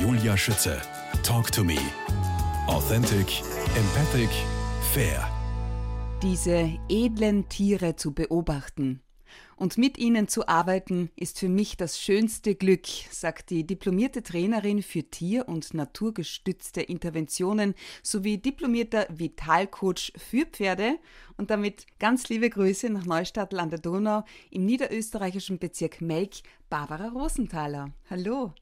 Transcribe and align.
Julia 0.00 0.36
Schütze. 0.36 0.80
Talk 1.22 1.50
to 1.50 1.64
me. 1.64 1.78
Authentic, 2.68 3.42
empathic, 3.76 4.30
fair. 4.92 5.28
Diese 6.22 6.78
edlen 6.88 7.48
Tiere 7.48 7.96
zu 7.96 8.14
beobachten 8.14 9.02
und 9.56 9.76
mit 9.76 9.98
ihnen 9.98 10.28
zu 10.28 10.46
arbeiten, 10.46 11.10
ist 11.16 11.40
für 11.40 11.48
mich 11.48 11.76
das 11.76 12.00
schönste 12.00 12.54
Glück, 12.54 12.86
sagt 13.10 13.50
die 13.50 13.66
diplomierte 13.66 14.22
Trainerin 14.22 14.82
für 14.82 15.02
tier- 15.02 15.48
und 15.48 15.74
naturgestützte 15.74 16.80
Interventionen 16.80 17.74
sowie 18.02 18.38
diplomierter 18.38 19.06
Vitalcoach 19.10 20.12
für 20.16 20.46
Pferde. 20.46 20.98
Und 21.36 21.50
damit 21.50 21.86
ganz 21.98 22.28
liebe 22.28 22.50
Grüße 22.50 22.88
nach 22.90 23.04
Neustadt 23.04 23.52
an 23.54 23.70
der 23.70 23.80
Donau 23.80 24.24
im 24.50 24.64
niederösterreichischen 24.64 25.58
Bezirk 25.58 26.00
Melk, 26.00 26.34
Barbara 26.70 27.08
Rosenthaler. 27.08 27.92
Hallo. 28.08 28.54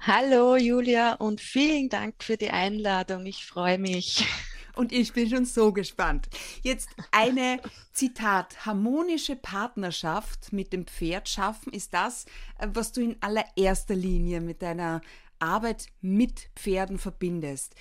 Hallo 0.00 0.56
Julia 0.56 1.14
und 1.14 1.40
vielen 1.40 1.88
Dank 1.88 2.22
für 2.22 2.36
die 2.36 2.50
Einladung. 2.50 3.26
Ich 3.26 3.46
freue 3.46 3.78
mich. 3.78 4.26
Und 4.74 4.92
ich 4.92 5.12
bin 5.12 5.28
schon 5.28 5.44
so 5.44 5.72
gespannt. 5.72 6.28
Jetzt 6.62 6.88
eine 7.10 7.60
Zitat. 7.92 8.64
Harmonische 8.64 9.34
Partnerschaft 9.34 10.52
mit 10.52 10.72
dem 10.72 10.86
Pferd 10.86 11.28
schaffen 11.28 11.72
ist 11.72 11.94
das, 11.94 12.26
äh, 12.58 12.68
was 12.72 12.92
du 12.92 13.00
in 13.00 13.16
allererster 13.20 13.96
Linie 13.96 14.40
mit 14.40 14.62
deiner 14.62 15.00
Arbeit 15.40 15.86
mit 16.00 16.50
Pferden 16.54 16.98
verbindest. 16.98 17.74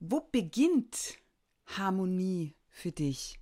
Wo 0.00 0.20
beginnt 0.32 1.18
Harmonie 1.66 2.56
für 2.68 2.90
dich? 2.90 3.38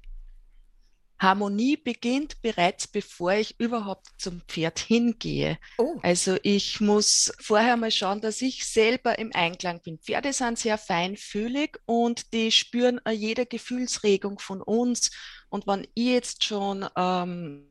Harmonie 1.18 1.76
beginnt 1.76 2.42
bereits 2.42 2.86
bevor 2.86 3.32
ich 3.32 3.58
überhaupt 3.58 4.06
zum 4.18 4.42
Pferd 4.48 4.78
hingehe. 4.78 5.58
Oh. 5.78 5.98
Also 6.02 6.36
ich 6.42 6.80
muss 6.80 7.32
vorher 7.40 7.76
mal 7.76 7.90
schauen, 7.90 8.20
dass 8.20 8.42
ich 8.42 8.66
selber 8.66 9.18
im 9.18 9.30
Einklang 9.34 9.80
bin. 9.82 9.98
Pferde 9.98 10.32
sind 10.32 10.58
sehr 10.58 10.78
feinfühlig 10.78 11.78
und 11.86 12.32
die 12.32 12.52
spüren 12.52 13.00
jede 13.10 13.46
Gefühlsregung 13.46 14.38
von 14.38 14.60
uns. 14.60 15.10
Und 15.48 15.66
wenn 15.66 15.86
ich 15.94 16.06
jetzt 16.06 16.44
schon 16.44 16.86
ähm, 16.96 17.70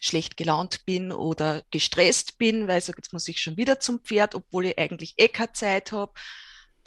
schlecht 0.00 0.36
gelaunt 0.36 0.84
bin 0.86 1.12
oder 1.12 1.62
gestresst 1.70 2.38
bin, 2.38 2.68
weil 2.68 2.80
so 2.80 2.92
jetzt 2.96 3.12
muss 3.12 3.28
ich 3.28 3.40
schon 3.40 3.56
wieder 3.56 3.80
zum 3.80 4.00
Pferd, 4.00 4.34
obwohl 4.34 4.66
ich 4.66 4.78
eigentlich 4.78 5.14
eh 5.18 5.28
keine 5.28 5.52
Zeit 5.52 5.92
habe, 5.92 6.12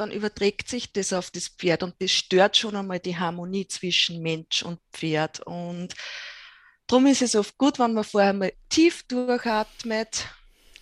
dann 0.02 0.12
überträgt 0.12 0.68
sich 0.68 0.92
das 0.92 1.14
auf 1.14 1.30
das 1.30 1.48
Pferd 1.48 1.84
und 1.84 1.94
das 2.00 2.10
stört 2.10 2.58
schon 2.58 2.76
einmal 2.76 3.00
die 3.00 3.18
Harmonie 3.18 3.68
zwischen 3.68 4.22
Mensch 4.24 4.64
und 4.64 4.80
Pferd. 4.92 5.42
Und 5.42 5.94
darum 6.88 7.06
ist 7.06 7.22
es 7.22 7.36
oft 7.36 7.56
gut, 7.60 7.78
wenn 7.78 7.94
man 7.94 8.04
vorher 8.04 8.34
mal 8.34 8.52
tief 8.68 9.04
durchatmet, 9.04 10.26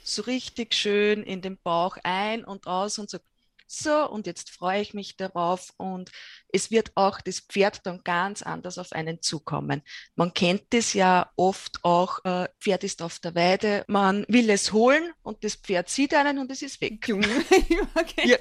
so 0.05 0.21
richtig 0.21 0.73
schön 0.73 1.23
in 1.23 1.41
den 1.41 1.57
Bauch 1.57 1.97
ein 2.03 2.45
und 2.45 2.65
aus 2.65 2.97
und 2.97 3.09
sagt, 3.09 3.25
so, 3.71 4.09
und 4.09 4.25
jetzt 4.25 4.49
freue 4.49 4.81
ich 4.81 4.95
mich 4.95 5.15
darauf 5.15 5.73
und 5.77 6.11
es 6.51 6.71
wird 6.71 6.91
auch 6.95 7.21
das 7.21 7.39
Pferd 7.39 7.85
dann 7.85 8.01
ganz 8.03 8.41
anders 8.41 8.79
auf 8.79 8.93
einen 8.93 9.21
zukommen. 9.21 9.83
Man 10.15 10.33
kennt 10.33 10.63
das 10.71 10.93
ja 10.93 11.31
oft 11.35 11.83
auch, 11.83 12.25
äh, 12.25 12.49
Pferd 12.59 12.83
ist 12.83 13.03
auf 13.03 13.19
der 13.19 13.35
Weide, 13.35 13.85
man 13.87 14.25
will 14.27 14.49
es 14.49 14.73
holen 14.73 15.11
und 15.21 15.43
das 15.43 15.53
Pferd 15.55 15.87
sieht 15.87 16.15
einen 16.15 16.39
und 16.39 16.49
es 16.51 16.63
ist 16.63 16.81
weg. 16.81 17.07
ja, 17.07 17.15
genau. 17.15 18.25
ja. 18.25 18.37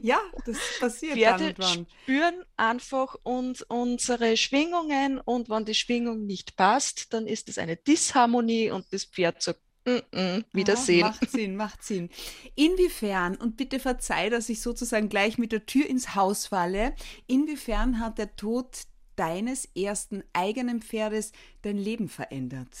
ja, 0.00 0.20
das 0.46 0.58
passiert 0.78 1.14
Pferde 1.14 1.54
dann 1.54 1.86
spüren 2.04 2.44
einfach 2.56 3.16
uns, 3.24 3.62
unsere 3.62 4.36
Schwingungen 4.36 5.18
und 5.18 5.50
wenn 5.50 5.64
die 5.64 5.74
Schwingung 5.74 6.24
nicht 6.24 6.56
passt, 6.56 7.12
dann 7.12 7.26
ist 7.26 7.48
es 7.48 7.58
eine 7.58 7.76
Disharmonie 7.76 8.70
und 8.70 8.86
das 8.92 9.06
Pferd 9.06 9.42
sagt, 9.42 9.60
Wiedersehen. 10.52 11.04
Oh, 11.04 11.08
macht 11.08 11.30
Sinn, 11.30 11.56
macht 11.56 11.82
Sinn. 11.82 12.10
Inwiefern, 12.54 13.36
und 13.36 13.56
bitte 13.56 13.80
verzeih, 13.80 14.30
dass 14.30 14.48
ich 14.48 14.60
sozusagen 14.60 15.08
gleich 15.08 15.38
mit 15.38 15.52
der 15.52 15.66
Tür 15.66 15.86
ins 15.86 16.14
Haus 16.14 16.46
falle, 16.46 16.94
inwiefern 17.26 17.98
hat 17.98 18.18
der 18.18 18.36
Tod 18.36 18.82
deines 19.16 19.66
ersten 19.76 20.22
eigenen 20.32 20.82
Pferdes 20.82 21.32
dein 21.62 21.78
Leben 21.78 22.08
verändert? 22.08 22.76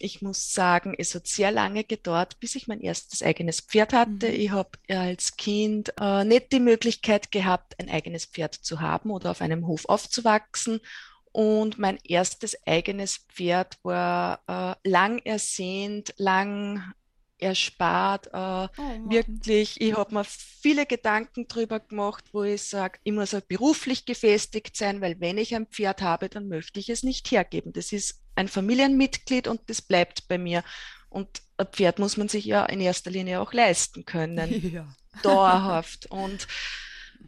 Ich 0.00 0.22
muss 0.22 0.54
sagen, 0.54 0.94
es 0.96 1.14
hat 1.14 1.26
sehr 1.26 1.50
lange 1.50 1.82
gedauert, 1.82 2.38
bis 2.38 2.54
ich 2.54 2.68
mein 2.68 2.80
erstes 2.80 3.20
eigenes 3.22 3.60
Pferd 3.60 3.92
hatte. 3.92 4.28
Mhm. 4.28 4.34
Ich 4.34 4.50
habe 4.50 4.70
als 4.88 5.36
Kind 5.36 5.92
äh, 6.00 6.24
nicht 6.24 6.52
die 6.52 6.60
Möglichkeit 6.60 7.32
gehabt, 7.32 7.78
ein 7.80 7.90
eigenes 7.90 8.26
Pferd 8.26 8.54
zu 8.54 8.80
haben 8.80 9.10
oder 9.10 9.32
auf 9.32 9.40
einem 9.40 9.66
Hof 9.66 9.86
aufzuwachsen 9.86 10.80
und 11.38 11.78
mein 11.78 12.00
erstes 12.02 12.56
eigenes 12.66 13.18
Pferd 13.28 13.78
war 13.84 14.40
äh, 14.48 14.88
lang 14.88 15.18
ersehnt, 15.18 16.12
lang 16.16 16.82
erspart. 17.38 18.26
Äh, 18.26 18.66
oh, 18.76 19.08
wirklich, 19.08 19.80
ich 19.80 19.94
habe 19.94 20.14
mir 20.14 20.24
viele 20.24 20.84
Gedanken 20.84 21.46
drüber 21.46 21.78
gemacht, 21.78 22.24
wo 22.32 22.42
ich 22.42 22.64
sage, 22.64 22.98
ich 23.04 23.12
muss 23.12 23.34
auch 23.34 23.40
beruflich 23.42 24.04
gefestigt 24.04 24.76
sein, 24.76 25.00
weil 25.00 25.20
wenn 25.20 25.38
ich 25.38 25.54
ein 25.54 25.68
Pferd 25.68 26.02
habe, 26.02 26.28
dann 26.28 26.48
möchte 26.48 26.80
ich 26.80 26.88
es 26.88 27.04
nicht 27.04 27.30
hergeben. 27.30 27.72
Das 27.72 27.92
ist 27.92 28.20
ein 28.34 28.48
Familienmitglied 28.48 29.46
und 29.46 29.60
das 29.68 29.80
bleibt 29.80 30.26
bei 30.26 30.38
mir. 30.38 30.64
Und 31.08 31.40
ein 31.56 31.68
Pferd 31.68 32.00
muss 32.00 32.16
man 32.16 32.28
sich 32.28 32.46
ja 32.46 32.66
in 32.66 32.80
erster 32.80 33.12
Linie 33.12 33.40
auch 33.40 33.52
leisten 33.52 34.04
können. 34.04 34.72
Ja. 34.74 34.88
Dauerhaft. 35.22 36.06
Und 36.06 36.48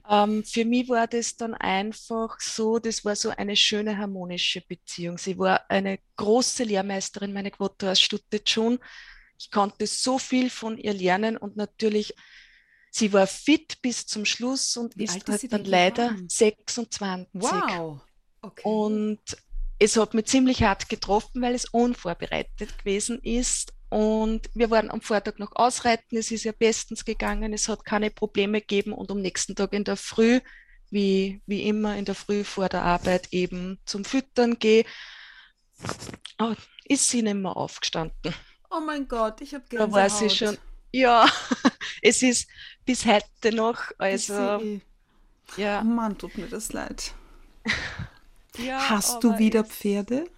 ähm, 0.08 0.44
für 0.44 0.64
mich 0.64 0.88
war 0.88 1.06
das 1.06 1.36
dann 1.36 1.54
einfach 1.54 2.40
so, 2.40 2.78
das 2.78 3.04
war 3.04 3.16
so 3.16 3.30
eine 3.30 3.56
schöne 3.56 3.96
harmonische 3.96 4.60
Beziehung. 4.60 5.18
Sie 5.18 5.38
war 5.38 5.70
eine 5.70 5.98
große 6.16 6.64
Lehrmeisterin, 6.64 7.32
meine 7.32 7.50
Quote 7.50 7.90
aus 7.90 8.00
Stutte 8.00 8.40
schon. 8.44 8.78
Ich 9.38 9.50
konnte 9.50 9.86
so 9.86 10.18
viel 10.18 10.50
von 10.50 10.76
ihr 10.76 10.92
lernen 10.92 11.36
und 11.36 11.56
natürlich, 11.56 12.14
sie 12.90 13.12
war 13.12 13.26
fit 13.26 13.80
bis 13.82 14.06
zum 14.06 14.24
Schluss 14.24 14.76
und 14.76 14.96
Wie 14.96 15.04
ist 15.04 15.28
halt 15.28 15.52
dann 15.52 15.64
leider 15.64 16.16
26. 16.28 17.28
Wow. 17.32 18.00
Okay. 18.42 18.62
Und 18.64 19.20
es 19.78 19.96
hat 19.96 20.14
mich 20.14 20.26
ziemlich 20.26 20.62
hart 20.62 20.88
getroffen, 20.88 21.40
weil 21.40 21.54
es 21.54 21.64
unvorbereitet 21.66 22.78
gewesen 22.78 23.20
ist. 23.22 23.72
Und 23.90 24.48
wir 24.54 24.70
waren 24.70 24.90
am 24.90 25.00
Vortag 25.00 25.38
noch 25.38 25.54
ausreiten. 25.56 26.16
Es 26.16 26.30
ist 26.30 26.44
ja 26.44 26.52
bestens 26.52 27.04
gegangen. 27.04 27.52
Es 27.52 27.68
hat 27.68 27.84
keine 27.84 28.10
Probleme 28.10 28.60
gegeben. 28.60 28.92
Und 28.92 29.10
am 29.10 29.20
nächsten 29.20 29.56
Tag 29.56 29.72
in 29.72 29.84
der 29.84 29.96
Früh, 29.96 30.40
wie, 30.90 31.42
wie 31.46 31.64
immer 31.64 31.96
in 31.96 32.04
der 32.04 32.14
Früh 32.14 32.44
vor 32.44 32.68
der 32.68 32.82
Arbeit 32.82 33.28
eben 33.32 33.78
zum 33.84 34.04
Füttern 34.04 34.58
gehe, 34.58 34.84
oh, 36.38 36.54
ist 36.84 37.08
sie 37.08 37.22
nicht 37.22 37.34
mehr 37.34 37.56
aufgestanden. 37.56 38.34
Oh 38.70 38.80
mein 38.80 39.08
Gott, 39.08 39.40
ich 39.40 39.54
habe 39.54 39.64
Gänsehaut. 39.68 39.90
Da 39.90 39.94
war 39.94 40.10
sie 40.10 40.30
schon. 40.30 40.56
Ja, 40.92 41.28
es 42.02 42.22
ist 42.22 42.48
bis 42.84 43.04
heute 43.06 43.54
noch. 43.54 43.90
Also, 43.98 44.62
ja. 45.56 45.80
Oh 45.80 45.84
Mann, 45.84 46.16
tut 46.16 46.38
mir 46.38 46.48
das 46.48 46.72
leid. 46.72 47.12
Ja, 48.56 48.90
Hast 48.90 49.22
du 49.22 49.38
wieder 49.38 49.64
Pferde? 49.64 50.28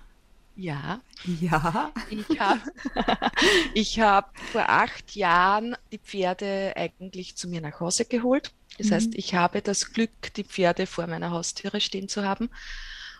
Ja. 0.62 1.00
Ja. 1.40 1.92
Ich 2.08 2.38
habe 2.38 2.60
ich 3.74 3.98
hab 3.98 4.38
vor 4.38 4.68
acht 4.68 5.16
Jahren 5.16 5.76
die 5.90 5.98
Pferde 5.98 6.72
eigentlich 6.76 7.34
zu 7.34 7.48
mir 7.48 7.60
nach 7.60 7.80
Hause 7.80 8.04
geholt. 8.04 8.52
Das 8.78 8.86
mhm. 8.86 8.94
heißt, 8.94 9.14
ich 9.14 9.34
habe 9.34 9.60
das 9.60 9.92
Glück, 9.92 10.32
die 10.36 10.44
Pferde 10.44 10.86
vor 10.86 11.08
meiner 11.08 11.32
Haustüre 11.32 11.80
stehen 11.80 12.08
zu 12.08 12.24
haben 12.24 12.48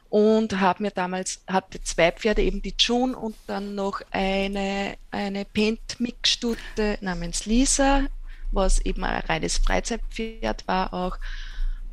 und 0.08 0.60
habe 0.60 0.84
mir 0.84 0.92
damals, 0.92 1.42
hatte 1.48 1.82
zwei 1.82 2.12
Pferde, 2.12 2.42
eben 2.42 2.62
die 2.62 2.74
June 2.78 3.16
und 3.16 3.34
dann 3.48 3.74
noch 3.74 4.02
eine, 4.12 4.96
eine 5.10 5.44
Paint-Mix-Stute 5.44 6.98
namens 7.00 7.46
Lisa, 7.46 8.06
was 8.52 8.78
eben 8.78 9.02
ein 9.02 9.20
reines 9.22 9.58
Freizeitpferd 9.58 10.68
war 10.68 10.94
auch 10.94 11.18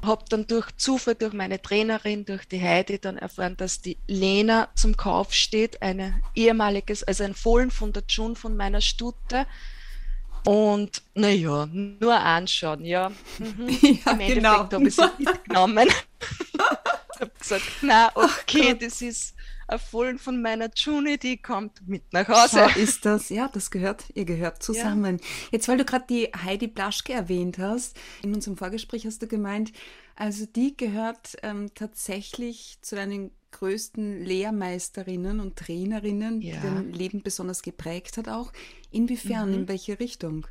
habe 0.02 0.24
dann 0.30 0.48
durch 0.48 0.72
Zufall, 0.78 1.16
durch 1.16 1.34
meine 1.34 1.62
Trainerin, 1.62 2.26
durch 2.26 2.46
die 2.46 2.62
Heidi 2.62 3.00
dann 3.00 3.18
erfahren, 3.18 3.58
dass 3.58 3.82
die 3.82 3.98
Lena 4.08 4.70
zum 4.76 4.96
Kauf 4.96 5.34
steht, 5.34 5.82
eine 5.82 6.22
ehemaliges, 6.36 7.04
also 7.04 7.24
ein 7.24 7.36
Fohlen 7.36 7.72
von 7.72 7.92
der 7.92 8.04
June 8.08 8.36
von 8.36 8.56
meiner 8.56 8.82
Stute. 8.82 9.46
Und 10.46 11.02
naja, 11.16 11.66
nur 11.66 12.16
anschauen, 12.16 12.86
ja. 12.86 13.10
Mhm. 13.40 13.70
ja 13.82 14.12
Im 14.12 14.20
Endeffekt 14.20 14.36
genau. 14.36 14.58
habe 14.60 14.84
ich 14.88 14.96
sie 14.96 15.10
mitgenommen. 15.18 15.88
ich 15.88 17.22
habe 17.22 17.32
gesagt, 17.38 17.64
na 17.82 18.12
okay, 18.16 18.76
das 18.80 19.02
ist 19.02 19.36
ein 19.70 19.80
Fohlen 19.80 20.18
von 20.18 20.42
meiner 20.42 20.70
Juni, 20.76 21.18
die 21.18 21.38
kommt 21.38 21.88
mit 21.88 22.12
nach 22.12 22.28
Hause. 22.28 22.70
So 22.74 22.80
ist 22.80 23.06
das, 23.06 23.30
ja, 23.30 23.48
das 23.48 23.72
gehört, 23.72 24.06
ihr 24.16 24.26
gehört 24.26 24.64
zusammen. 24.64 25.18
Ja. 25.18 25.26
Jetzt, 25.52 25.68
weil 25.68 25.78
du 25.78 25.86
gerade 25.86 26.06
die 26.10 26.26
Heidi 26.26 26.68
Blaschke 26.68 27.14
erwähnt 27.14 27.58
hast, 27.58 27.98
in 28.24 28.34
unserem 28.34 28.58
Vorgespräch 28.58 29.06
hast 29.06 29.22
du 29.22 29.28
gemeint, 29.28 29.72
also 30.16 30.46
die 30.46 30.76
gehört 30.76 31.38
ähm, 31.44 31.74
tatsächlich 31.76 32.80
zu 32.82 32.96
deinen 32.96 33.32
größten 33.52 34.24
Lehrmeisterinnen 34.26 35.40
und 35.40 35.56
Trainerinnen, 35.56 36.42
ja. 36.42 36.56
die 36.56 36.62
dein 36.62 36.94
Leben 36.94 37.24
besonders 37.24 37.62
geprägt 37.62 38.18
hat 38.18 38.28
auch. 38.28 38.52
Inwiefern, 38.92 39.50
mhm. 39.50 39.56
in 39.56 39.68
welche 39.68 40.00
Richtung? 40.00 40.46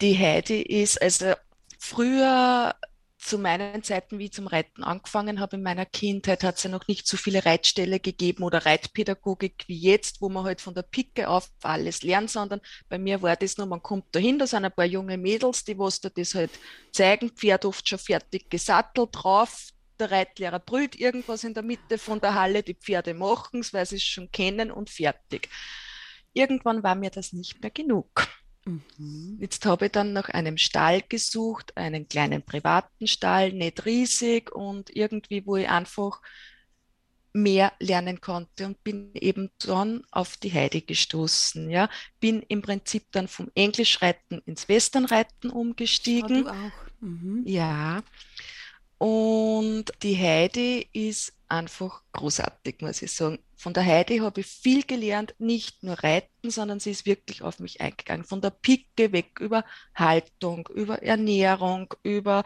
Die 0.00 0.18
Heidi 0.18 0.62
ist, 0.62 1.00
also 1.00 1.34
früher 1.78 2.74
zu 3.24 3.38
meinen 3.38 3.82
Zeiten, 3.82 4.18
wie 4.18 4.26
ich 4.26 4.32
zum 4.32 4.46
Reiten 4.46 4.84
angefangen 4.84 5.40
habe 5.40 5.56
in 5.56 5.62
meiner 5.62 5.86
Kindheit, 5.86 6.44
hat 6.44 6.56
es 6.56 6.64
ja 6.64 6.70
noch 6.70 6.86
nicht 6.86 7.06
so 7.06 7.16
viele 7.16 7.44
Reitställe 7.44 7.98
gegeben 7.98 8.42
oder 8.42 8.66
Reitpädagogik 8.66 9.64
wie 9.66 9.78
jetzt, 9.78 10.20
wo 10.20 10.28
man 10.28 10.44
halt 10.44 10.60
von 10.60 10.74
der 10.74 10.82
Picke 10.82 11.28
auf 11.28 11.50
alles 11.62 12.02
lernt, 12.02 12.30
sondern 12.30 12.60
bei 12.88 12.98
mir 12.98 13.22
war 13.22 13.36
das 13.36 13.56
nur, 13.56 13.66
man 13.66 13.82
kommt 13.82 14.14
dahin, 14.14 14.38
da 14.38 14.46
sind 14.46 14.64
ein 14.64 14.72
paar 14.72 14.84
junge 14.84 15.16
Mädels, 15.16 15.64
die 15.64 15.78
was 15.78 16.00
da 16.00 16.10
das 16.10 16.34
halt 16.34 16.50
zeigen, 16.92 17.30
Pferd 17.30 17.64
oft 17.64 17.88
schon 17.88 17.98
fertig 17.98 18.50
gesattelt 18.50 19.10
drauf, 19.12 19.68
der 19.98 20.10
Reitlehrer 20.10 20.58
brüllt 20.58 20.96
irgendwas 20.96 21.44
in 21.44 21.54
der 21.54 21.62
Mitte 21.62 21.98
von 21.98 22.20
der 22.20 22.34
Halle, 22.34 22.62
die 22.62 22.74
Pferde 22.74 23.14
machen 23.14 23.60
es, 23.60 23.72
weil 23.72 23.86
sie 23.86 23.96
es 23.96 24.02
schon 24.02 24.30
kennen 24.30 24.70
und 24.70 24.90
fertig. 24.90 25.48
Irgendwann 26.34 26.82
war 26.82 26.94
mir 26.94 27.10
das 27.10 27.32
nicht 27.32 27.62
mehr 27.62 27.70
genug. 27.70 28.28
Mhm. 28.64 29.38
Jetzt 29.40 29.66
habe 29.66 29.86
ich 29.86 29.92
dann 29.92 30.12
nach 30.12 30.28
einem 30.28 30.56
Stall 30.56 31.02
gesucht, 31.02 31.76
einen 31.76 32.08
kleinen 32.08 32.42
privaten 32.42 33.06
Stall, 33.06 33.52
nicht 33.52 33.84
riesig 33.84 34.50
und 34.52 34.94
irgendwie, 34.94 35.46
wo 35.46 35.56
ich 35.56 35.68
einfach 35.68 36.20
mehr 37.34 37.72
lernen 37.80 38.20
konnte 38.20 38.66
und 38.66 38.82
bin 38.84 39.10
eben 39.14 39.50
dann 39.58 40.04
auf 40.12 40.36
die 40.36 40.52
Heidi 40.52 40.82
gestoßen. 40.82 41.68
Ja, 41.68 41.90
bin 42.20 42.42
im 42.42 42.62
Prinzip 42.62 43.10
dann 43.10 43.26
vom 43.28 43.50
Englischreiten 43.54 44.40
ins 44.46 44.68
Westernreiten 44.68 45.50
umgestiegen. 45.50 46.46
Ja, 46.46 46.52
du 46.52 46.66
auch. 46.66 47.00
Mhm. 47.00 47.42
Ja. 47.44 48.02
Und 48.98 49.86
die 50.02 50.16
Heidi 50.16 50.88
ist 50.92 51.34
einfach 51.48 52.02
großartig, 52.12 52.76
muss 52.80 53.02
ich 53.02 53.12
sagen. 53.12 53.38
Von 53.64 53.72
der 53.72 53.86
Heidi 53.86 54.18
habe 54.18 54.42
ich 54.42 54.46
viel 54.46 54.82
gelernt, 54.82 55.34
nicht 55.38 55.82
nur 55.82 55.94
reiten, 55.94 56.50
sondern 56.50 56.80
sie 56.80 56.90
ist 56.90 57.06
wirklich 57.06 57.40
auf 57.40 57.60
mich 57.60 57.80
eingegangen. 57.80 58.22
Von 58.22 58.42
der 58.42 58.50
Picke 58.50 59.10
weg 59.10 59.40
über 59.40 59.64
Haltung, 59.94 60.68
über 60.74 61.02
Ernährung, 61.02 61.94
über 62.02 62.44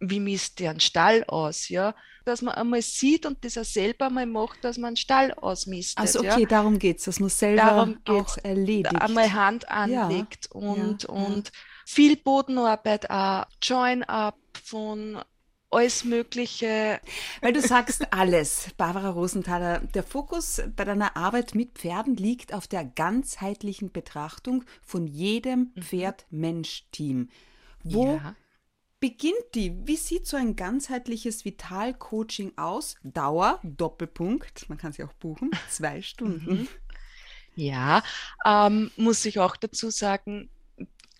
wie 0.00 0.20
misst 0.20 0.60
der 0.60 0.72
einen 0.72 0.80
Stall 0.80 1.24
aus, 1.28 1.70
ja, 1.70 1.94
dass 2.26 2.42
man 2.42 2.56
einmal 2.56 2.82
sieht 2.82 3.24
und 3.24 3.42
das 3.42 3.56
auch 3.56 3.64
selber 3.64 4.10
mal 4.10 4.26
macht, 4.26 4.62
dass 4.62 4.76
man 4.76 4.88
einen 4.88 4.96
Stall 4.98 5.32
ausmisst. 5.32 5.96
Also 5.96 6.18
okay, 6.18 6.42
ja? 6.42 6.46
darum 6.46 6.78
geht 6.78 6.98
es, 6.98 7.04
dass 7.04 7.20
man 7.20 7.30
selber 7.30 7.62
darum 7.62 7.98
auch 8.06 8.36
erledigt. 8.42 9.00
Einmal 9.00 9.32
Hand 9.32 9.66
anlegt 9.66 10.50
ja, 10.52 10.60
und, 10.60 11.04
ja, 11.04 11.08
und 11.08 11.52
viel 11.86 12.18
Bodenarbeit 12.18 13.08
auch, 13.08 13.46
Join-up 13.62 14.36
von 14.62 15.22
alles 15.70 16.04
Mögliche. 16.04 17.00
Weil 17.40 17.52
du 17.52 17.60
sagst 17.60 18.12
alles, 18.12 18.70
Barbara 18.76 19.10
Rosenthaler. 19.10 19.80
Der 19.80 20.02
Fokus 20.02 20.60
bei 20.76 20.84
deiner 20.84 21.16
Arbeit 21.16 21.54
mit 21.54 21.78
Pferden 21.78 22.16
liegt 22.16 22.52
auf 22.52 22.66
der 22.66 22.84
ganzheitlichen 22.84 23.92
Betrachtung 23.92 24.64
von 24.82 25.06
jedem 25.06 25.72
mhm. 25.74 25.82
Pferd-Mensch-Team. 25.82 27.28
Wo 27.84 28.06
ja. 28.16 28.34
beginnt 28.98 29.54
die? 29.54 29.86
Wie 29.86 29.96
sieht 29.96 30.26
so 30.26 30.36
ein 30.36 30.56
ganzheitliches 30.56 31.44
Vital-Coaching 31.44 32.58
aus? 32.58 32.96
Dauer, 33.02 33.60
Doppelpunkt, 33.62 34.68
man 34.68 34.78
kann 34.78 34.92
sie 34.92 35.04
auch 35.04 35.12
buchen, 35.14 35.50
zwei 35.70 36.02
Stunden. 36.02 36.62
Mhm. 36.62 36.68
Ja, 37.56 38.02
ähm, 38.44 38.90
muss 38.96 39.24
ich 39.24 39.38
auch 39.38 39.56
dazu 39.56 39.90
sagen, 39.90 40.50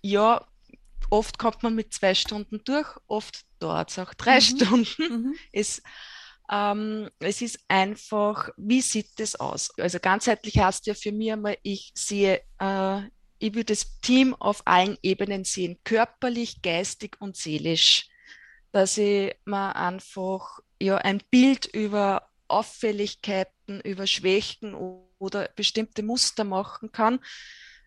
ja, 0.01 0.47
oft 1.11 1.39
kommt 1.39 1.63
man 1.63 1.75
mit 1.75 1.93
zwei 1.93 2.15
Stunden 2.15 2.63
durch, 2.65 2.97
oft 3.09 3.45
dauert 3.61 3.91
es 3.91 3.99
auch 3.99 4.15
drei 4.15 4.37
mhm. 4.37 4.41
Stunden. 4.41 4.93
Mhm. 4.99 5.35
Es, 5.53 5.83
ähm, 6.51 7.11
es 7.21 7.43
ist 7.43 7.61
einfach, 7.69 8.51
wie 8.57 8.81
sieht 8.81 9.19
das 9.19 9.37
aus? 9.37 9.71
Also 9.79 9.99
ganzheitlich 10.01 10.59
heißt 10.59 10.87
ja 10.87 10.95
für 10.95 11.13
mich 11.13 11.33
einmal, 11.33 11.59
ich 11.63 11.93
sehe, 11.95 12.43
äh, 12.59 13.01
ich 13.39 13.55
will 13.55 13.65
das 13.65 14.01
Team 14.01 14.35
auf 14.35 14.67
allen 14.67 14.99
Ebenen 15.03 15.45
sehen, 15.45 15.79
körperlich, 15.85 16.61
geistig 16.63 17.17
und 17.21 17.37
seelisch, 17.37 18.09
dass 18.73 18.99
ich 18.99 19.35
mir 19.45 19.77
einfach 19.77 20.61
ja, 20.81 20.97
ein 20.97 21.23
Bild 21.31 21.67
über 21.67 22.29
Auffälligkeiten, 22.49 23.81
über 23.81 24.07
Schwächen 24.07 24.75
oder 25.19 25.49
bestimmte 25.55 26.03
Muster 26.03 26.45
machen 26.45 26.91
kann. 26.93 27.21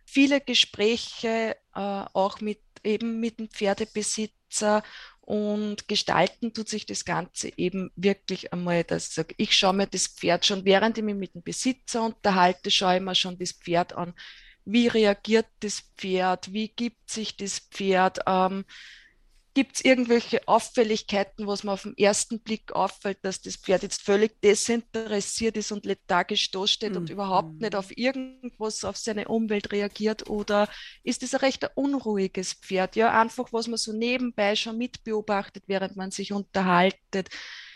Viele 0.05 0.41
Gespräche 0.41 1.55
äh, 1.75 2.05
auch 2.13 2.39
mit 2.39 2.59
eben 2.83 3.19
mit 3.19 3.39
dem 3.39 3.49
Pferdebesitzer 3.49 4.83
und 5.25 5.87
gestalten 5.87 6.53
tut 6.53 6.67
sich 6.67 6.85
das 6.85 7.05
Ganze 7.05 7.51
eben 7.57 7.91
wirklich 7.95 8.51
einmal, 8.51 8.83
dass 8.83 9.07
ich 9.07 9.13
sage, 9.13 9.35
ich 9.37 9.53
schaue 9.53 9.73
mir 9.73 9.87
das 9.87 10.07
Pferd 10.07 10.45
schon, 10.45 10.65
während 10.65 10.97
ich 10.97 11.03
mich 11.03 11.15
mit 11.15 11.33
dem 11.33 11.43
Besitzer 11.43 12.03
unterhalte, 12.03 12.69
schaue 12.69 12.97
ich 12.97 13.01
mir 13.01 13.15
schon 13.15 13.37
das 13.37 13.53
Pferd 13.53 13.93
an. 13.93 14.13
Wie 14.65 14.87
reagiert 14.87 15.47
das 15.61 15.81
Pferd? 15.97 16.51
Wie 16.51 16.69
gibt 16.69 17.09
sich 17.09 17.37
das 17.37 17.59
Pferd? 17.59 18.19
Ähm, 18.27 18.65
Gibt 19.55 19.75
es 19.75 19.85
irgendwelche 19.85 20.47
Auffälligkeiten, 20.47 21.45
was 21.45 21.63
man 21.63 21.73
auf 21.73 21.83
den 21.83 21.95
ersten 21.95 22.39
Blick 22.39 22.71
auffällt, 22.71 23.19
dass 23.21 23.39
das 23.39 23.55
Pferd 23.55 23.83
jetzt 23.83 24.01
völlig 24.01 24.41
desinteressiert 24.41 25.57
ist 25.57 25.71
und 25.71 25.85
lethargisch 25.85 26.49
dasteht 26.49 26.91
mhm. 26.91 26.97
und 26.97 27.09
überhaupt 27.11 27.61
nicht 27.61 27.75
auf 27.75 27.95
irgendwas, 27.95 28.83
auf 28.83 28.97
seine 28.97 29.27
Umwelt 29.27 29.71
reagiert? 29.71 30.27
Oder 30.27 30.67
ist 31.03 31.21
das 31.21 31.35
ein 31.35 31.41
recht 31.41 31.69
unruhiges 31.75 32.53
Pferd? 32.53 32.95
Ja, 32.95 33.19
einfach, 33.19 33.53
was 33.53 33.67
man 33.67 33.77
so 33.77 33.93
nebenbei 33.93 34.55
schon 34.55 34.79
mitbeobachtet, 34.79 35.65
während 35.67 35.95
man 35.95 36.09
sich 36.09 36.33
unterhaltet. 36.33 37.29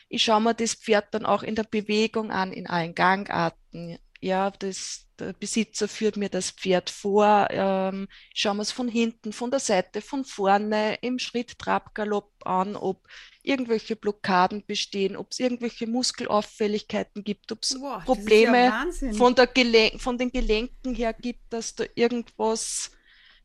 Ich 0.10 0.24
schaue 0.24 0.42
mir 0.42 0.56
das 0.56 0.74
Pferd 0.74 1.14
dann 1.14 1.26
auch 1.26 1.44
in 1.44 1.54
der 1.54 1.64
Bewegung 1.64 2.32
an, 2.32 2.54
in 2.54 2.66
allen 2.66 2.96
Gangarten 2.96 4.00
ja, 4.20 4.52
das, 4.52 5.08
der 5.20 5.34
Besitzer 5.34 5.88
führt 5.88 6.18
mir 6.18 6.30
das 6.30 6.52
Pferd 6.52 6.90
vor, 6.90 7.48
ähm, 7.52 8.08
schauen 8.34 8.58
wir 8.58 8.64
es 8.64 8.72
von 8.72 8.88
hinten, 8.88 9.34
von 9.34 9.52
der 9.52 9.60
Seite, 9.60 10.02
von 10.02 10.26
vorne, 10.26 10.98
im 11.02 11.20
Schritt, 11.20 11.58
Trab, 11.60 11.94
Galopp 11.96 12.32
an, 12.46 12.76
ob 12.76 13.08
irgendwelche 13.44 13.96
Blockaden 13.96 14.66
bestehen, 14.66 15.16
ob 15.16 15.32
es 15.32 15.40
irgendwelche 15.40 15.88
Muskelauffälligkeiten 15.88 17.24
gibt, 17.24 17.52
ob 17.52 17.64
es 17.64 17.78
Probleme 18.06 18.66
ja 18.66 18.86
von, 19.14 19.36
der 19.36 19.48
Gelen 19.48 20.00
von 20.00 20.18
den 20.18 20.32
Gelenken 20.32 20.94
her 20.96 21.14
gibt, 21.14 21.52
dass 21.52 21.76
da 21.76 21.86
irgendwas 21.96 22.92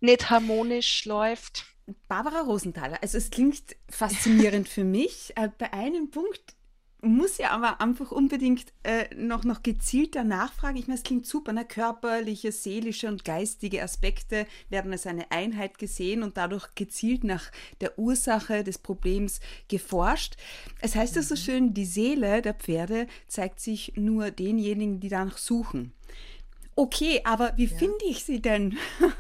nicht 0.01 0.31
harmonisch 0.31 1.05
läuft. 1.05 1.65
Barbara 2.09 2.43
Rosenthaler, 2.43 2.99
also 3.03 3.19
es 3.19 3.31
klingt 3.31 3.77
faszinierend 3.89 4.69
für 4.69 4.85
mich. 4.85 5.33
Äh, 5.37 5.49
bei 5.59 5.73
einem 5.73 6.11
Punkt 6.11 6.55
muss 7.03 7.39
ja 7.39 7.51
aber 7.51 7.81
einfach 7.81 8.13
unbedingt 8.13 8.73
äh, 8.85 9.13
noch, 9.17 9.43
noch 9.43 9.63
gezielter 9.65 10.23
nachfragen. 10.23 10.77
Ich 10.77 10.87
meine, 10.87 10.99
es 10.99 11.03
klingt 11.03 11.27
super, 11.27 11.53
ne? 11.53 11.65
körperliche, 11.65 12.53
seelische 12.53 13.09
und 13.09 13.25
geistige 13.25 13.83
Aspekte 13.83 14.47
werden 14.71 14.93
als 14.93 15.07
eine 15.07 15.31
Einheit 15.33 15.79
gesehen 15.79 16.23
und 16.23 16.37
dadurch 16.37 16.75
gezielt 16.77 17.25
nach 17.25 17.51
der 17.81 17.99
Ursache 17.99 18.63
des 18.63 18.79
Problems 18.79 19.41
geforscht. 19.69 20.37
Es 20.81 20.95
heißt 20.95 21.17
ja 21.17 21.23
so 21.23 21.35
mhm. 21.35 21.39
schön, 21.39 21.75
die 21.75 21.87
Seele 21.87 22.41
der 22.41 22.55
Pferde 22.55 23.09
zeigt 23.27 23.59
sich 23.59 23.95
nur 23.97 24.31
denjenigen, 24.31 25.01
die 25.01 25.09
danach 25.09 25.39
suchen. 25.39 25.93
Okay, 26.77 27.21
aber 27.25 27.53
wie 27.57 27.67
ja. 27.67 27.77
finde 27.77 28.05
ich 28.09 28.25
sie 28.25 28.41
denn? 28.41 28.79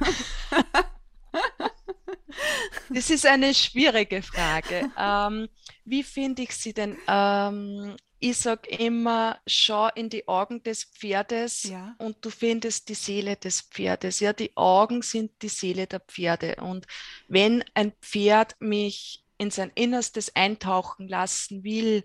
Das 2.89 3.10
ist 3.10 3.27
eine 3.27 3.55
schwierige 3.55 4.22
Frage. 4.22 4.91
Ähm, 4.98 5.48
wie 5.84 6.03
finde 6.03 6.43
ich 6.43 6.56
sie 6.56 6.72
denn? 6.72 6.96
Ähm, 7.08 7.96
ich 8.19 8.36
sage 8.36 8.70
immer, 8.70 9.41
schau 9.48 9.89
in 9.89 10.08
die 10.08 10.29
Augen 10.29 10.62
des 10.62 10.84
Pferdes 10.84 11.65
ja. 11.65 11.96
und 11.98 12.24
du 12.24 12.31
findest 12.31 12.89
die 12.89 12.94
Seele 12.94 13.36
des 13.36 13.62
Pferdes. 13.62 14.20
Ja, 14.20 14.32
die 14.32 14.56
Augen 14.56 15.03
sind 15.03 15.32
die 15.43 15.48
Seele 15.48 15.89
der 15.89 15.98
Pferde. 15.98 16.56
Und 16.56 16.86
wenn 17.27 17.65
ein 17.74 17.93
Pferd 18.01 18.55
mich 18.60 19.24
in 19.39 19.51
sein 19.51 19.72
Innerstes 19.74 20.36
eintauchen 20.36 21.08
lassen 21.08 21.65
will, 21.65 22.05